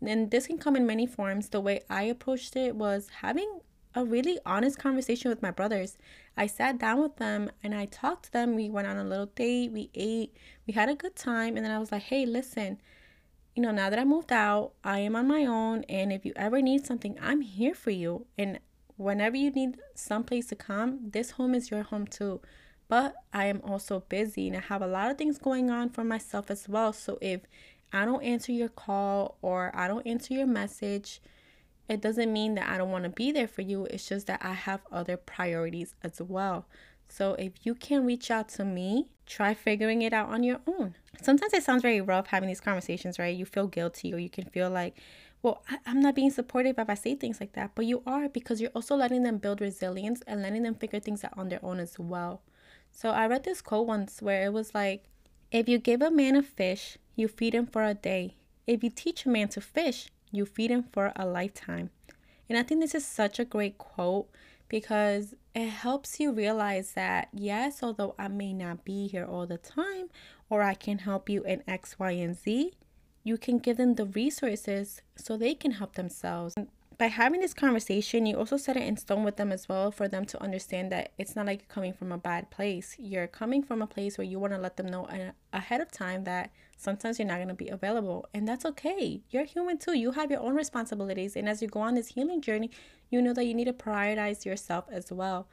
And 0.00 0.30
this 0.30 0.46
can 0.46 0.58
come 0.58 0.74
in 0.74 0.86
many 0.86 1.06
forms. 1.06 1.48
The 1.48 1.60
way 1.60 1.82
I 1.90 2.04
approached 2.04 2.56
it 2.56 2.74
was 2.74 3.08
having 3.20 3.60
a 3.98 4.04
really 4.04 4.38
honest 4.46 4.78
conversation 4.78 5.28
with 5.28 5.42
my 5.42 5.50
brothers. 5.50 5.98
I 6.36 6.46
sat 6.46 6.78
down 6.78 7.02
with 7.02 7.16
them 7.16 7.50
and 7.64 7.74
I 7.74 7.86
talked 7.86 8.26
to 8.26 8.32
them. 8.32 8.54
We 8.54 8.70
went 8.70 8.86
on 8.86 8.96
a 8.96 9.04
little 9.04 9.26
date, 9.26 9.72
we 9.72 9.90
ate, 9.94 10.36
we 10.66 10.72
had 10.72 10.88
a 10.88 10.94
good 10.94 11.16
time. 11.16 11.56
And 11.56 11.66
then 11.66 11.72
I 11.72 11.78
was 11.80 11.90
like, 11.90 12.02
hey, 12.02 12.24
listen, 12.24 12.80
you 13.56 13.62
know, 13.62 13.72
now 13.72 13.90
that 13.90 13.98
I 13.98 14.04
moved 14.04 14.32
out, 14.32 14.72
I 14.84 15.00
am 15.00 15.16
on 15.16 15.26
my 15.26 15.44
own. 15.44 15.82
And 15.88 16.12
if 16.12 16.24
you 16.24 16.32
ever 16.36 16.62
need 16.62 16.86
something, 16.86 17.18
I'm 17.20 17.40
here 17.40 17.74
for 17.74 17.90
you. 17.90 18.26
And 18.38 18.60
whenever 18.96 19.36
you 19.36 19.50
need 19.50 19.78
someplace 19.96 20.46
to 20.46 20.54
come, 20.54 21.10
this 21.10 21.32
home 21.32 21.56
is 21.56 21.70
your 21.70 21.82
home 21.82 22.06
too. 22.06 22.40
But 22.86 23.16
I 23.32 23.46
am 23.46 23.60
also 23.64 24.04
busy 24.08 24.46
and 24.46 24.56
I 24.56 24.60
have 24.60 24.80
a 24.80 24.86
lot 24.86 25.10
of 25.10 25.18
things 25.18 25.38
going 25.38 25.70
on 25.70 25.90
for 25.90 26.04
myself 26.04 26.52
as 26.52 26.68
well. 26.68 26.92
So 26.92 27.18
if 27.20 27.40
I 27.92 28.04
don't 28.04 28.22
answer 28.22 28.52
your 28.52 28.68
call 28.68 29.38
or 29.42 29.72
I 29.74 29.88
don't 29.88 30.06
answer 30.06 30.34
your 30.34 30.46
message, 30.46 31.20
it 31.88 32.00
doesn't 32.00 32.32
mean 32.32 32.54
that 32.56 32.68
I 32.68 32.76
don't 32.76 32.90
want 32.90 33.04
to 33.04 33.10
be 33.10 33.32
there 33.32 33.48
for 33.48 33.62
you. 33.62 33.86
It's 33.86 34.08
just 34.08 34.26
that 34.26 34.44
I 34.44 34.52
have 34.52 34.80
other 34.92 35.16
priorities 35.16 35.94
as 36.02 36.20
well. 36.20 36.66
So 37.08 37.34
if 37.34 37.52
you 37.62 37.74
can 37.74 38.04
reach 38.04 38.30
out 38.30 38.50
to 38.50 38.64
me, 38.64 39.08
try 39.26 39.54
figuring 39.54 40.02
it 40.02 40.12
out 40.12 40.28
on 40.28 40.42
your 40.42 40.60
own. 40.66 40.94
Sometimes 41.22 41.54
it 41.54 41.62
sounds 41.62 41.82
very 41.82 42.00
rough 42.00 42.26
having 42.26 42.48
these 42.48 42.60
conversations, 42.60 43.18
right? 43.18 43.34
You 43.34 43.46
feel 43.46 43.66
guilty 43.66 44.12
or 44.12 44.18
you 44.18 44.28
can 44.28 44.44
feel 44.44 44.68
like, 44.68 44.96
well, 45.42 45.62
I, 45.70 45.90
am 45.90 46.00
not 46.00 46.14
being 46.14 46.30
supportive 46.30 46.78
if 46.78 46.90
I 46.90 46.94
say 46.94 47.14
things 47.14 47.40
like 47.40 47.52
that. 47.52 47.72
But 47.74 47.86
you 47.86 48.02
are 48.06 48.28
because 48.28 48.60
you're 48.60 48.70
also 48.74 48.94
letting 48.94 49.22
them 49.22 49.38
build 49.38 49.60
resilience 49.60 50.22
and 50.26 50.42
letting 50.42 50.64
them 50.64 50.74
figure 50.74 51.00
things 51.00 51.24
out 51.24 51.36
on 51.36 51.48
their 51.48 51.64
own 51.64 51.80
as 51.80 51.98
well. 51.98 52.42
So 52.92 53.10
I 53.10 53.26
read 53.26 53.44
this 53.44 53.62
quote 53.62 53.86
once 53.86 54.20
where 54.20 54.44
it 54.44 54.52
was 54.52 54.74
like, 54.74 55.04
if 55.50 55.68
you 55.68 55.78
give 55.78 56.02
a 56.02 56.10
man 56.10 56.36
a 56.36 56.42
fish, 56.42 56.98
you 57.16 57.28
feed 57.28 57.54
him 57.54 57.66
for 57.66 57.82
a 57.82 57.94
day. 57.94 58.36
If 58.66 58.84
you 58.84 58.90
teach 58.90 59.24
a 59.24 59.30
man 59.30 59.48
to 59.48 59.62
fish, 59.62 60.10
you 60.30 60.44
feed 60.44 60.70
him 60.70 60.84
for 60.92 61.12
a 61.16 61.26
lifetime. 61.26 61.90
And 62.48 62.58
I 62.58 62.62
think 62.62 62.80
this 62.80 62.94
is 62.94 63.06
such 63.06 63.38
a 63.38 63.44
great 63.44 63.78
quote 63.78 64.28
because 64.68 65.34
it 65.54 65.68
helps 65.68 66.20
you 66.20 66.32
realize 66.32 66.92
that, 66.92 67.28
yes, 67.32 67.82
although 67.82 68.14
I 68.18 68.28
may 68.28 68.52
not 68.52 68.84
be 68.84 69.06
here 69.08 69.24
all 69.24 69.46
the 69.46 69.58
time, 69.58 70.08
or 70.50 70.62
I 70.62 70.74
can 70.74 70.98
help 70.98 71.28
you 71.28 71.42
in 71.44 71.62
X, 71.66 71.98
Y, 71.98 72.10
and 72.12 72.36
Z, 72.36 72.72
you 73.24 73.36
can 73.36 73.58
give 73.58 73.76
them 73.76 73.94
the 73.94 74.06
resources 74.06 75.02
so 75.16 75.36
they 75.36 75.54
can 75.54 75.72
help 75.72 75.94
themselves 75.94 76.54
by 76.98 77.06
having 77.06 77.40
this 77.40 77.54
conversation, 77.54 78.26
you 78.26 78.36
also 78.36 78.56
set 78.56 78.76
it 78.76 78.82
in 78.82 78.96
stone 78.96 79.22
with 79.22 79.36
them 79.36 79.52
as 79.52 79.68
well 79.68 79.92
for 79.92 80.08
them 80.08 80.24
to 80.26 80.42
understand 80.42 80.90
that 80.90 81.12
it's 81.16 81.36
not 81.36 81.46
like 81.46 81.60
you're 81.60 81.74
coming 81.74 81.92
from 81.92 82.10
a 82.10 82.18
bad 82.18 82.50
place. 82.50 82.96
You're 82.98 83.28
coming 83.28 83.62
from 83.62 83.80
a 83.80 83.86
place 83.86 84.18
where 84.18 84.26
you 84.26 84.40
want 84.40 84.52
to 84.52 84.58
let 84.58 84.76
them 84.76 84.86
know 84.86 85.08
ahead 85.52 85.80
of 85.80 85.92
time 85.92 86.24
that 86.24 86.50
sometimes 86.78 87.18
you're 87.18 87.28
not 87.28 87.36
going 87.36 87.48
to 87.48 87.54
be 87.54 87.68
available. 87.68 88.26
And 88.32 88.48
that's 88.48 88.64
okay. 88.64 89.20
You're 89.30 89.44
human 89.44 89.76
too. 89.76 89.98
You 89.98 90.12
have 90.12 90.30
your 90.30 90.40
own 90.40 90.54
responsibilities. 90.54 91.36
And 91.36 91.48
as 91.48 91.60
you 91.60 91.68
go 91.68 91.80
on 91.80 91.94
this 91.94 92.08
healing 92.08 92.40
journey, 92.40 92.70
you 93.10 93.20
know 93.20 93.34
that 93.34 93.44
you 93.44 93.52
need 93.52 93.66
to 93.66 93.72
prioritize 93.72 94.46
yourself 94.46 94.86
as 94.90 95.12
well. 95.12 95.48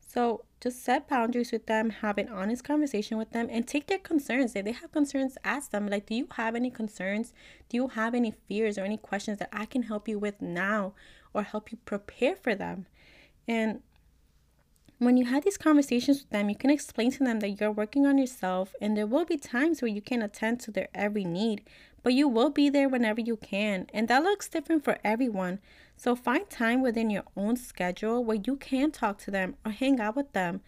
So 0.00 0.44
just 0.60 0.82
set 0.82 1.06
boundaries 1.06 1.52
with 1.52 1.66
them, 1.66 1.90
have 1.90 2.18
an 2.18 2.28
honest 2.28 2.64
conversation 2.64 3.16
with 3.16 3.30
them, 3.30 3.46
and 3.48 3.68
take 3.68 3.86
their 3.86 3.98
concerns. 3.98 4.56
If 4.56 4.64
they 4.64 4.72
have 4.72 4.90
concerns, 4.90 5.38
ask 5.44 5.70
them, 5.70 5.86
like, 5.86 6.06
do 6.06 6.16
you 6.16 6.26
have 6.32 6.56
any 6.56 6.70
concerns? 6.70 7.32
Do 7.68 7.76
you 7.76 7.88
have 7.88 8.14
any 8.14 8.32
fears 8.48 8.76
or 8.76 8.84
any 8.84 8.96
questions 8.96 9.38
that 9.38 9.50
I 9.52 9.66
can 9.66 9.84
help 9.84 10.08
you 10.08 10.18
with 10.18 10.42
now 10.42 10.94
or 11.32 11.44
help 11.44 11.70
you 11.70 11.78
prepare 11.84 12.34
for 12.34 12.56
them? 12.56 12.86
And 13.46 13.82
when 15.00 15.16
you 15.16 15.24
have 15.24 15.44
these 15.44 15.56
conversations 15.56 16.18
with 16.18 16.28
them, 16.28 16.50
you 16.50 16.54
can 16.54 16.68
explain 16.68 17.10
to 17.10 17.24
them 17.24 17.40
that 17.40 17.58
you're 17.58 17.72
working 17.72 18.04
on 18.04 18.18
yourself 18.18 18.74
and 18.82 18.94
there 18.94 19.06
will 19.06 19.24
be 19.24 19.38
times 19.38 19.80
where 19.80 19.90
you 19.90 20.02
can 20.02 20.20
attend 20.20 20.60
to 20.60 20.70
their 20.70 20.88
every 20.94 21.24
need, 21.24 21.62
but 22.02 22.12
you 22.12 22.28
will 22.28 22.50
be 22.50 22.68
there 22.68 22.86
whenever 22.86 23.18
you 23.18 23.36
can. 23.36 23.86
And 23.94 24.08
that 24.08 24.22
looks 24.22 24.50
different 24.50 24.84
for 24.84 24.98
everyone. 25.02 25.58
So 25.96 26.14
find 26.14 26.48
time 26.50 26.82
within 26.82 27.08
your 27.08 27.24
own 27.34 27.56
schedule 27.56 28.22
where 28.22 28.36
you 28.44 28.56
can 28.56 28.90
talk 28.90 29.16
to 29.20 29.30
them 29.30 29.56
or 29.64 29.72
hang 29.72 30.00
out 30.00 30.16
with 30.16 30.34
them. 30.34 30.60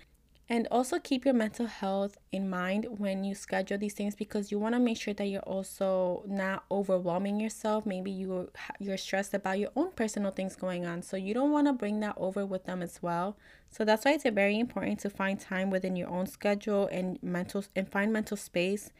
And 0.53 0.69
also 0.71 0.99
keep 0.99 1.25
your 1.25 1.33
mental 1.33 1.65
health 1.65 2.19
in 2.31 2.51
mind 2.51 2.87
when 2.99 3.25
you 3.25 3.35
schedule 3.35 3.79
these 3.79 3.95
things 3.95 4.15
because 4.15 4.53
you 4.53 4.59
want 4.59 4.75
to 4.75 4.79
make 4.79 5.01
sure 5.01 5.15
that 5.15 5.25
you're 5.25 5.41
also 5.41 6.25
not 6.27 6.65
overwhelming 6.71 7.41
yourself. 7.41 7.87
Maybe 7.87 8.11
you 8.11 8.51
you're 8.79 8.99
stressed 8.99 9.33
about 9.33 9.59
your 9.59 9.71
own 9.77 9.93
personal 9.93 10.31
things 10.31 10.55
going 10.55 10.85
on, 10.85 11.01
so 11.01 11.17
you 11.17 11.33
don't 11.33 11.53
want 11.53 11.69
to 11.69 11.73
bring 11.73 12.01
that 12.01 12.17
over 12.19 12.45
with 12.45 12.67
them 12.67 12.83
as 12.83 13.03
well. 13.03 13.39
So 13.71 13.87
that's 13.87 14.05
why 14.05 14.13
it's 14.13 14.25
very 14.25 14.59
important 14.59 15.01
to 15.01 15.09
find 15.09 15.41
time 15.41 15.71
within 15.71 15.97
your 15.97 16.11
own 16.11 16.27
schedule 16.27 16.87
and 16.93 17.19
mental 17.23 17.65
and 17.75 17.91
find 17.91 18.13
mental 18.13 18.37
space 18.37 18.91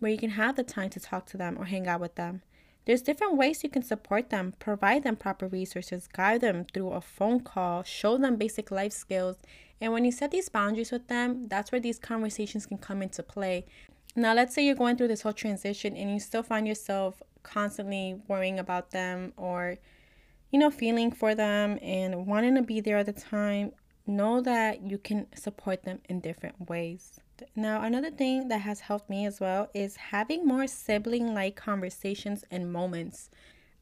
where 0.00 0.12
you 0.12 0.18
can 0.18 0.32
have 0.32 0.56
the 0.56 0.64
time 0.64 0.90
to 0.90 1.00
talk 1.00 1.24
to 1.28 1.38
them 1.38 1.56
or 1.58 1.64
hang 1.64 1.88
out 1.88 2.02
with 2.02 2.16
them. 2.16 2.42
There's 2.90 3.02
different 3.02 3.36
ways 3.36 3.62
you 3.62 3.70
can 3.70 3.84
support 3.84 4.30
them, 4.30 4.54
provide 4.58 5.04
them 5.04 5.14
proper 5.14 5.46
resources, 5.46 6.08
guide 6.08 6.40
them 6.40 6.66
through 6.74 6.90
a 6.90 7.00
phone 7.00 7.38
call, 7.38 7.84
show 7.84 8.18
them 8.18 8.34
basic 8.34 8.72
life 8.72 8.90
skills. 8.90 9.36
And 9.80 9.92
when 9.92 10.04
you 10.04 10.10
set 10.10 10.32
these 10.32 10.48
boundaries 10.48 10.90
with 10.90 11.06
them, 11.06 11.46
that's 11.46 11.70
where 11.70 11.80
these 11.80 12.00
conversations 12.00 12.66
can 12.66 12.78
come 12.78 13.00
into 13.00 13.22
play. 13.22 13.64
Now, 14.16 14.34
let's 14.34 14.56
say 14.56 14.66
you're 14.66 14.74
going 14.74 14.96
through 14.96 15.06
this 15.06 15.22
whole 15.22 15.32
transition 15.32 15.96
and 15.96 16.12
you 16.12 16.18
still 16.18 16.42
find 16.42 16.66
yourself 16.66 17.22
constantly 17.44 18.20
worrying 18.26 18.58
about 18.58 18.90
them 18.90 19.34
or, 19.36 19.76
you 20.50 20.58
know, 20.58 20.72
feeling 20.72 21.12
for 21.12 21.36
them 21.36 21.78
and 21.80 22.26
wanting 22.26 22.56
to 22.56 22.62
be 22.62 22.80
there 22.80 22.96
at 22.96 23.06
the 23.06 23.12
time. 23.12 23.70
Know 24.04 24.40
that 24.40 24.82
you 24.82 24.98
can 24.98 25.28
support 25.36 25.84
them 25.84 26.00
in 26.08 26.18
different 26.18 26.68
ways. 26.68 27.20
Now, 27.54 27.82
another 27.82 28.10
thing 28.10 28.48
that 28.48 28.60
has 28.62 28.80
helped 28.80 29.10
me 29.10 29.26
as 29.26 29.40
well 29.40 29.68
is 29.74 29.96
having 29.96 30.46
more 30.46 30.66
sibling 30.66 31.34
like 31.34 31.56
conversations 31.56 32.44
and 32.50 32.72
moments. 32.72 33.30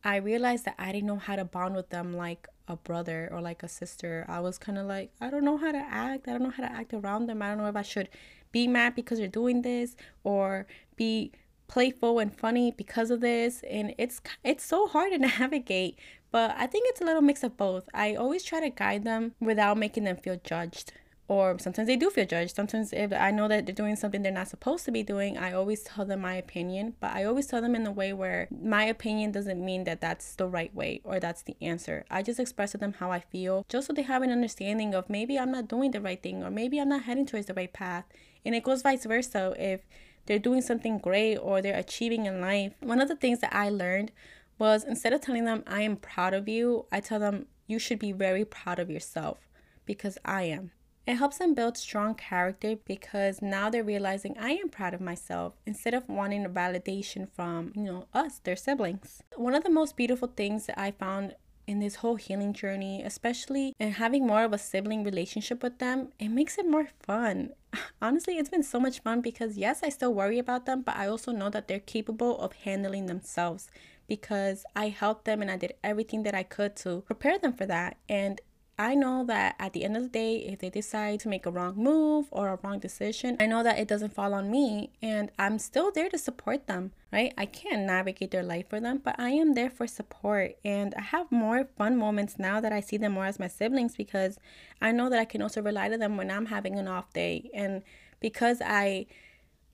I 0.05 0.17
realized 0.17 0.65
that 0.65 0.77
I 0.79 0.93
didn't 0.93 1.09
know 1.09 1.17
how 1.17 1.37
to 1.37 1.45
bond 1.45 1.75
with 1.75 1.91
them 1.91 2.17
like 2.17 2.49
a 2.69 2.77
brother 2.77 3.29
or 3.33 3.41
like 3.41 3.63
a 3.63 3.69
sister, 3.69 4.25
I 4.29 4.41
was 4.41 4.59
kind 4.59 4.79
of 4.79 4.87
like, 4.87 5.11
I 5.21 5.31
don't 5.31 5.45
know 5.45 5.57
how 5.57 5.73
to 5.73 5.79
act. 5.79 6.29
I 6.29 6.33
don't 6.33 6.43
know 6.43 6.51
how 6.51 6.63
to 6.63 6.73
act 6.73 6.93
around 6.93 7.27
them. 7.27 7.43
I 7.43 7.49
don't 7.49 7.59
know 7.59 7.67
if 7.67 7.77
I 7.77 7.83
should 7.83 8.09
be 8.53 8.69
mad 8.69 8.95
because 8.95 9.19
they're 9.19 9.29
doing 9.29 9.63
this 9.63 9.97
or 10.25 10.67
be 10.97 11.33
playful 11.67 12.19
and 12.19 12.35
funny 12.35 12.71
because 12.71 13.11
of 13.11 13.21
this 13.21 13.63
and 13.71 13.95
it's 13.99 14.23
it's 14.43 14.65
so 14.65 14.87
hard 14.87 15.13
to 15.13 15.19
navigate 15.19 15.99
but 16.31 16.55
i 16.57 16.67
think 16.67 16.87
it's 16.89 17.03
a 17.03 17.05
little 17.05 17.21
mix 17.21 17.45
of 17.45 17.59
both 17.59 17.87
i 17.93 18.15
always 18.15 18.43
try 18.43 18.59
to 18.59 18.71
guide 18.71 19.05
them 19.05 19.35
without 19.39 19.77
making 19.77 20.05
them 20.05 20.17
feel 20.17 20.41
judged 20.43 20.93
or 21.29 21.59
sometimes 21.59 21.87
they 21.87 21.97
do 21.97 22.09
feel 22.09 22.25
judged. 22.25 22.57
Sometimes 22.57 22.93
if 22.95 23.13
I 23.13 23.31
know 23.31 23.49
that 23.49 23.67
they're 23.67 23.75
doing 23.75 23.97
something 23.97 24.23
they're 24.23 24.33
not 24.33 24.49
supposed 24.49 24.87
to 24.87 24.91
be 24.91 25.03
doing, 25.03 25.37
I 25.37 25.53
always 25.53 25.83
tell 25.83 26.07
them 26.07 26.23
my 26.23 26.35
opinion, 26.35 26.95
but 27.01 27.13
I 27.13 27.25
always 27.25 27.47
tell 27.47 27.61
them 27.61 27.75
in 27.75 27.87
a 27.87 27.93
way 27.93 28.15
where 28.15 28.49
my 28.51 28.85
opinion 28.85 29.33
doesn't 29.33 29.63
mean 29.63 29.85
that 29.85 30.01
that's 30.01 30.35
the 30.35 30.49
right 30.49 30.75
way 30.75 31.03
or 31.05 31.21
that's 31.21 31.43
the 31.43 31.55
answer. 31.61 32.07
I 32.11 32.23
just 32.23 32.41
express 32.41 32.73
to 32.73 32.79
them 32.79 32.95
how 32.95 33.13
I 33.13 33.21
feel 33.21 33.67
just 33.69 33.87
so 33.87 33.93
they 33.93 34.03
have 34.03 34.23
an 34.23 34.33
understanding 34.33 34.95
of 34.95 35.11
maybe 35.11 35.39
I'm 35.39 35.53
not 35.53 35.69
doing 35.69 35.91
the 35.91 36.01
right 36.01 36.23
thing 36.23 36.43
or 36.43 36.51
maybe 36.51 36.79
I'm 36.79 36.89
not 36.89 37.03
heading 37.03 37.27
towards 37.27 37.47
the 37.47 37.55
right 37.55 37.73
path. 37.73 38.07
And 38.47 38.55
it 38.55 38.65
goes 38.65 38.81
vice 38.81 39.05
versa 39.05 39.55
if 39.59 39.83
they're 40.25 40.39
doing 40.39 40.63
something 40.63 40.99
great 40.99 41.37
or 41.37 41.61
they're 41.61 41.79
achieving 41.79 42.25
in 42.25 42.41
life. 42.41 42.73
One 42.81 43.03
of 43.03 43.09
the 43.09 43.17
things 43.17 43.41
that 43.41 43.55
I 43.55 43.69
learned 43.69 44.13
was 44.59 44.83
instead 44.83 45.13
of 45.13 45.21
telling 45.21 45.45
them 45.45 45.63
I 45.67 45.83
am 45.83 45.97
proud 45.97 46.33
of 46.33 46.49
you, 46.49 46.87
I 46.91 47.01
tell 47.01 47.21
them 47.21 47.47
you 47.67 47.79
should 47.79 47.99
be 47.99 48.13
very 48.13 48.47
proud 48.47 48.79
of 48.79 48.91
yourself 48.91 49.47
because 49.85 50.17
I 50.25 50.45
am. 50.45 50.71
It 51.09 51.17
helps 51.17 51.39
them 51.39 51.55
build 51.55 51.79
strong 51.79 52.15
character 52.15 52.77
because 52.85 53.41
now 53.41 53.71
they're 53.71 53.83
realizing 53.83 54.37
I 54.39 54.51
am 54.51 54.69
proud 54.69 54.93
of 54.93 55.01
myself 55.01 55.55
instead 55.65 55.95
of 55.95 56.07
wanting 56.07 56.45
a 56.45 56.51
validation 56.51 57.27
from, 57.35 57.73
you 57.75 57.85
know, 57.85 58.09
us, 58.13 58.41
their 58.41 58.57
siblings. 58.57 59.23
One 59.35 59.55
of 59.55 59.65
the 59.65 59.71
most 59.71 59.97
beautiful 59.97 60.29
things 60.29 60.67
that 60.67 60.79
I 60.79 60.91
found 60.91 61.35
in 61.67 61.81
this 61.81 61.97
whole 61.97 62.17
healing 62.17 62.53
journey, 62.53 63.03
especially 63.03 63.73
in 63.79 63.93
having 63.93 64.27
more 64.27 64.45
of 64.45 64.53
a 64.53 64.59
sibling 64.59 65.03
relationship 65.03 65.63
with 65.63 65.79
them, 65.79 66.09
it 66.19 66.29
makes 66.29 66.59
it 66.59 66.69
more 66.69 66.89
fun. 67.01 67.55
Honestly, 68.03 68.37
it's 68.37 68.51
been 68.51 68.63
so 68.63 68.79
much 68.79 69.01
fun 69.01 69.23
because 69.23 69.57
yes, 69.57 69.81
I 69.83 69.89
still 69.89 70.13
worry 70.13 70.39
about 70.39 70.67
them, 70.67 70.83
but 70.83 70.95
I 70.95 71.09
also 71.09 71.33
know 71.33 71.49
that 71.49 71.69
they're 71.69 71.81
capable 71.81 72.39
of 72.39 72.53
handling 72.53 73.07
themselves 73.07 73.71
because 74.09 74.67
I 74.77 74.89
helped 74.89 75.25
them 75.25 75.41
and 75.41 75.51
I 75.51 75.57
did 75.57 75.75
everything 75.83 76.23
that 76.25 76.35
I 76.35 76.43
could 76.43 76.77
to 76.77 77.03
prepare 77.03 77.39
them 77.39 77.55
for 77.55 77.65
that. 77.65 77.97
And 78.11 78.43
I 78.81 78.95
know 78.95 79.25
that 79.25 79.57
at 79.59 79.73
the 79.73 79.83
end 79.85 79.97
of 79.97 80.05
the 80.05 80.09
day, 80.09 80.37
if 80.37 80.61
they 80.61 80.71
decide 80.71 81.19
to 81.21 81.29
make 81.29 81.47
a 81.47 81.51
wrong 81.51 81.75
move 81.77 82.29
or 82.31 82.49
a 82.49 82.59
wrong 82.63 82.79
decision, 82.79 83.37
I 83.41 83.47
know 83.47 83.65
that 83.65 83.77
it 83.77 83.89
doesn't 83.89 84.15
fall 84.15 84.33
on 84.33 84.53
me 84.53 84.91
and 85.03 85.33
I'm 85.37 85.59
still 85.59 85.91
there 85.91 86.09
to 86.09 86.17
support 86.17 86.69
them, 86.69 86.93
right? 87.13 87.35
I 87.37 87.47
can't 87.47 87.87
navigate 87.87 88.31
their 88.31 88.45
life 88.45 88.69
for 88.69 88.79
them, 88.79 89.01
but 89.03 89.19
I 89.19 89.31
am 89.31 89.55
there 89.55 89.69
for 89.69 89.89
support. 89.89 90.57
And 90.65 90.95
I 90.97 91.01
have 91.01 91.33
more 91.33 91.65
fun 91.77 91.97
moments 91.97 92.39
now 92.39 92.61
that 92.61 92.73
I 92.73 92.79
see 92.79 92.97
them 92.97 93.13
more 93.13 93.27
as 93.27 93.41
my 93.41 93.49
siblings 93.49 93.97
because 93.97 94.39
I 94.81 94.93
know 94.93 95.11
that 95.11 95.19
I 95.19 95.25
can 95.25 95.43
also 95.43 95.61
rely 95.61 95.89
to 95.89 95.99
them 95.99 96.17
when 96.17 96.31
I'm 96.31 96.47
having 96.47 96.79
an 96.79 96.87
off 96.87 97.13
day. 97.13 97.51
And 97.53 97.83
because 98.21 98.63
I 98.65 99.07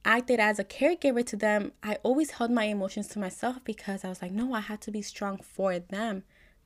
acted 0.06 0.40
as 0.40 0.58
a 0.58 0.64
caregiver 0.64 1.24
to 1.26 1.36
them, 1.36 1.72
I 1.82 1.98
always 2.02 2.32
held 2.32 2.50
my 2.50 2.64
emotions 2.64 3.08
to 3.08 3.18
myself 3.18 3.62
because 3.64 4.02
I 4.02 4.08
was 4.08 4.22
like, 4.22 4.32
no, 4.32 4.54
I 4.54 4.60
had 4.60 4.80
to 4.82 4.90
be 4.90 5.02
strong 5.02 5.38
for 5.38 5.78
them. 5.78 6.24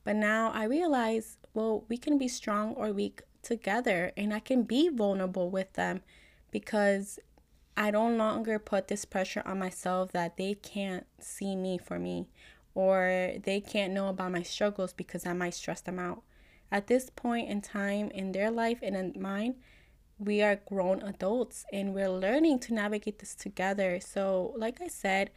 But 0.09 0.15
now 0.15 0.49
I 0.55 0.63
realize 0.63 1.37
well, 1.53 1.85
we 1.87 1.95
can 1.95 2.17
be 2.17 2.27
strong 2.27 2.73
or 2.73 2.91
weak 2.91 3.21
together, 3.43 4.11
and 4.17 4.33
I 4.33 4.39
can 4.39 4.63
be 4.63 4.89
vulnerable 4.89 5.51
with 5.51 5.73
them 5.73 6.01
because 6.49 7.19
I 7.77 7.91
don't 7.91 8.17
longer 8.17 8.57
put 8.57 8.87
this 8.87 9.05
pressure 9.05 9.43
on 9.45 9.59
myself 9.59 10.11
that 10.13 10.35
they 10.35 10.55
can't 10.55 11.05
see 11.19 11.55
me 11.55 11.77
for 11.77 11.99
me 11.99 12.27
or 12.73 13.33
they 13.43 13.61
can't 13.61 13.93
know 13.93 14.07
about 14.07 14.31
my 14.31 14.41
struggles 14.41 14.93
because 14.93 15.27
I 15.27 15.33
might 15.33 15.53
stress 15.53 15.81
them 15.81 15.99
out. 15.99 16.23
At 16.71 16.87
this 16.87 17.11
point 17.11 17.47
in 17.47 17.61
time 17.61 18.09
in 18.09 18.31
their 18.31 18.49
life 18.49 18.79
and 18.81 18.95
in 18.95 19.13
mine, 19.21 19.57
we 20.17 20.41
are 20.41 20.55
grown 20.55 21.03
adults 21.03 21.67
and 21.71 21.93
we're 21.93 22.09
learning 22.09 22.61
to 22.61 22.73
navigate 22.73 23.19
this 23.19 23.35
together. 23.35 23.99
So, 23.99 24.55
like 24.57 24.81
I 24.81 24.87
said, 24.87 25.29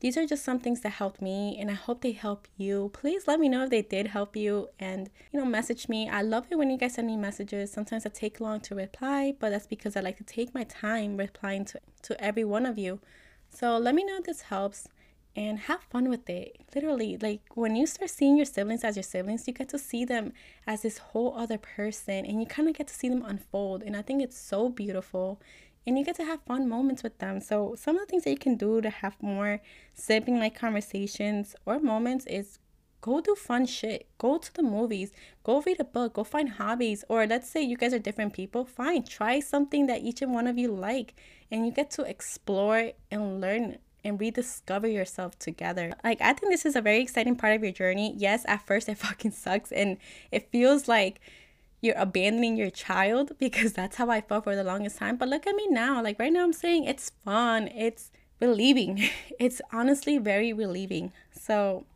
these 0.00 0.16
are 0.16 0.26
just 0.26 0.44
some 0.44 0.58
things 0.58 0.80
that 0.80 0.90
helped 0.90 1.20
me 1.20 1.56
and 1.60 1.70
I 1.70 1.74
hope 1.74 2.00
they 2.00 2.12
help 2.12 2.48
you. 2.56 2.90
Please 2.94 3.28
let 3.28 3.38
me 3.38 3.48
know 3.48 3.64
if 3.64 3.70
they 3.70 3.82
did 3.82 4.08
help 4.08 4.34
you 4.34 4.68
and, 4.78 5.10
you 5.32 5.38
know, 5.38 5.46
message 5.46 5.88
me. 5.88 6.08
I 6.08 6.22
love 6.22 6.46
it 6.50 6.56
when 6.56 6.70
you 6.70 6.78
guys 6.78 6.94
send 6.94 7.06
me 7.06 7.16
messages. 7.16 7.70
Sometimes 7.70 8.06
I 8.06 8.08
take 8.08 8.40
long 8.40 8.60
to 8.60 8.74
reply, 8.74 9.34
but 9.38 9.50
that's 9.50 9.66
because 9.66 9.96
I 9.96 10.00
like 10.00 10.16
to 10.16 10.24
take 10.24 10.54
my 10.54 10.64
time 10.64 11.18
replying 11.18 11.66
to, 11.66 11.80
to 12.02 12.22
every 12.22 12.44
one 12.44 12.64
of 12.64 12.78
you. 12.78 13.00
So 13.50 13.76
let 13.76 13.94
me 13.94 14.04
know 14.04 14.16
if 14.16 14.24
this 14.24 14.42
helps 14.42 14.88
and 15.36 15.58
have 15.60 15.82
fun 15.82 16.08
with 16.08 16.28
it. 16.28 16.56
Literally, 16.74 17.16
like 17.20 17.42
when 17.54 17.76
you 17.76 17.86
start 17.86 18.10
seeing 18.10 18.36
your 18.36 18.46
siblings 18.46 18.84
as 18.84 18.96
your 18.96 19.02
siblings, 19.02 19.46
you 19.46 19.52
get 19.52 19.68
to 19.68 19.78
see 19.78 20.04
them 20.04 20.32
as 20.66 20.82
this 20.82 20.98
whole 20.98 21.34
other 21.36 21.58
person 21.58 22.24
and 22.24 22.40
you 22.40 22.46
kind 22.46 22.68
of 22.68 22.74
get 22.74 22.88
to 22.88 22.94
see 22.94 23.08
them 23.08 23.24
unfold. 23.24 23.82
And 23.82 23.96
I 23.96 24.02
think 24.02 24.22
it's 24.22 24.38
so 24.38 24.68
beautiful 24.68 25.40
and 25.86 25.98
you 25.98 26.04
get 26.04 26.16
to 26.16 26.24
have 26.24 26.42
fun 26.42 26.68
moments 26.68 27.02
with 27.02 27.18
them. 27.18 27.40
So, 27.40 27.74
some 27.76 27.96
of 27.96 28.02
the 28.02 28.06
things 28.06 28.24
that 28.24 28.30
you 28.30 28.36
can 28.36 28.56
do 28.56 28.80
to 28.80 28.90
have 28.90 29.16
more 29.22 29.60
sibling 29.94 30.38
like 30.38 30.58
conversations 30.58 31.56
or 31.66 31.78
moments 31.78 32.26
is 32.26 32.58
go 33.00 33.20
do 33.20 33.34
fun 33.34 33.66
shit. 33.66 34.06
Go 34.18 34.38
to 34.38 34.54
the 34.54 34.62
movies, 34.62 35.12
go 35.42 35.60
read 35.62 35.80
a 35.80 35.84
book, 35.84 36.14
go 36.14 36.24
find 36.24 36.50
hobbies. 36.50 37.04
Or 37.08 37.26
let's 37.26 37.48
say 37.48 37.62
you 37.62 37.76
guys 37.76 37.94
are 37.94 37.98
different 37.98 38.34
people, 38.34 38.64
fine, 38.64 39.04
try 39.04 39.40
something 39.40 39.86
that 39.86 40.02
each 40.02 40.22
and 40.22 40.34
one 40.34 40.46
of 40.46 40.58
you 40.58 40.70
like, 40.70 41.14
and 41.50 41.66
you 41.66 41.72
get 41.72 41.90
to 41.92 42.02
explore 42.02 42.92
and 43.10 43.40
learn 43.40 43.78
and 44.04 44.20
rediscover 44.20 44.86
yourself 44.86 45.38
together. 45.38 45.92
Like, 46.02 46.20
I 46.20 46.32
think 46.32 46.52
this 46.52 46.64
is 46.64 46.76
a 46.76 46.80
very 46.80 47.00
exciting 47.00 47.36
part 47.36 47.54
of 47.54 47.62
your 47.62 47.72
journey. 47.72 48.14
Yes, 48.16 48.44
at 48.46 48.66
first 48.66 48.88
it 48.88 48.98
fucking 48.98 49.32
sucks 49.32 49.72
and 49.72 49.98
it 50.30 50.50
feels 50.50 50.88
like 50.88 51.20
you're 51.80 51.96
abandoning 51.96 52.56
your 52.56 52.70
child 52.70 53.32
because 53.38 53.72
that's 53.72 53.96
how 53.96 54.10
I 54.10 54.20
felt 54.20 54.44
for 54.44 54.56
the 54.56 54.64
longest 54.64 54.98
time. 54.98 55.16
But 55.16 55.28
look 55.28 55.46
at 55.46 55.54
me 55.54 55.66
now. 55.68 56.02
Like 56.02 56.18
right 56.18 56.32
now, 56.32 56.44
I'm 56.44 56.52
saying 56.52 56.84
it's 56.84 57.10
fun, 57.24 57.68
it's 57.68 58.10
relieving. 58.40 59.02
It's 59.38 59.62
honestly 59.72 60.18
very 60.18 60.52
relieving. 60.52 61.12
So 61.32 61.86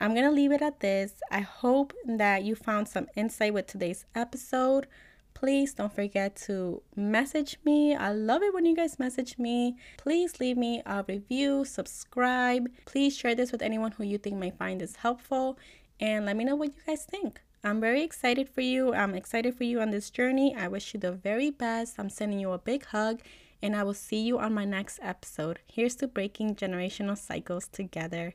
I'm 0.00 0.14
going 0.14 0.26
to 0.26 0.32
leave 0.32 0.50
it 0.50 0.62
at 0.62 0.80
this. 0.80 1.12
I 1.30 1.40
hope 1.40 1.92
that 2.04 2.42
you 2.42 2.56
found 2.56 2.88
some 2.88 3.06
insight 3.14 3.54
with 3.54 3.68
today's 3.68 4.04
episode. 4.16 4.88
Please 5.32 5.74
don't 5.74 5.92
forget 5.92 6.34
to 6.46 6.82
message 6.96 7.56
me. 7.64 7.94
I 7.94 8.12
love 8.12 8.42
it 8.42 8.52
when 8.52 8.66
you 8.66 8.74
guys 8.74 8.98
message 8.98 9.38
me. 9.38 9.76
Please 9.98 10.40
leave 10.40 10.56
me 10.56 10.82
a 10.86 11.04
review, 11.06 11.64
subscribe. 11.64 12.68
Please 12.84 13.16
share 13.16 13.34
this 13.36 13.52
with 13.52 13.62
anyone 13.62 13.92
who 13.92 14.04
you 14.04 14.18
think 14.18 14.36
may 14.36 14.50
find 14.50 14.80
this 14.80 14.96
helpful, 14.96 15.58
and 16.00 16.26
let 16.26 16.36
me 16.36 16.44
know 16.44 16.56
what 16.56 16.68
you 16.68 16.82
guys 16.86 17.04
think. 17.04 17.40
I'm 17.64 17.80
very 17.80 18.02
excited 18.02 18.48
for 18.48 18.60
you. 18.60 18.92
I'm 18.92 19.14
excited 19.14 19.54
for 19.54 19.62
you 19.62 19.80
on 19.80 19.90
this 19.90 20.10
journey. 20.10 20.52
I 20.52 20.66
wish 20.66 20.94
you 20.94 20.98
the 20.98 21.12
very 21.12 21.48
best. 21.48 21.94
I'm 21.96 22.10
sending 22.10 22.40
you 22.40 22.50
a 22.50 22.58
big 22.58 22.86
hug, 22.86 23.20
and 23.62 23.76
I 23.76 23.84
will 23.84 23.94
see 23.94 24.20
you 24.20 24.40
on 24.40 24.52
my 24.52 24.64
next 24.64 24.98
episode. 25.00 25.60
Here's 25.72 25.94
to 25.96 26.08
breaking 26.08 26.56
generational 26.56 27.16
cycles 27.16 27.68
together. 27.68 28.34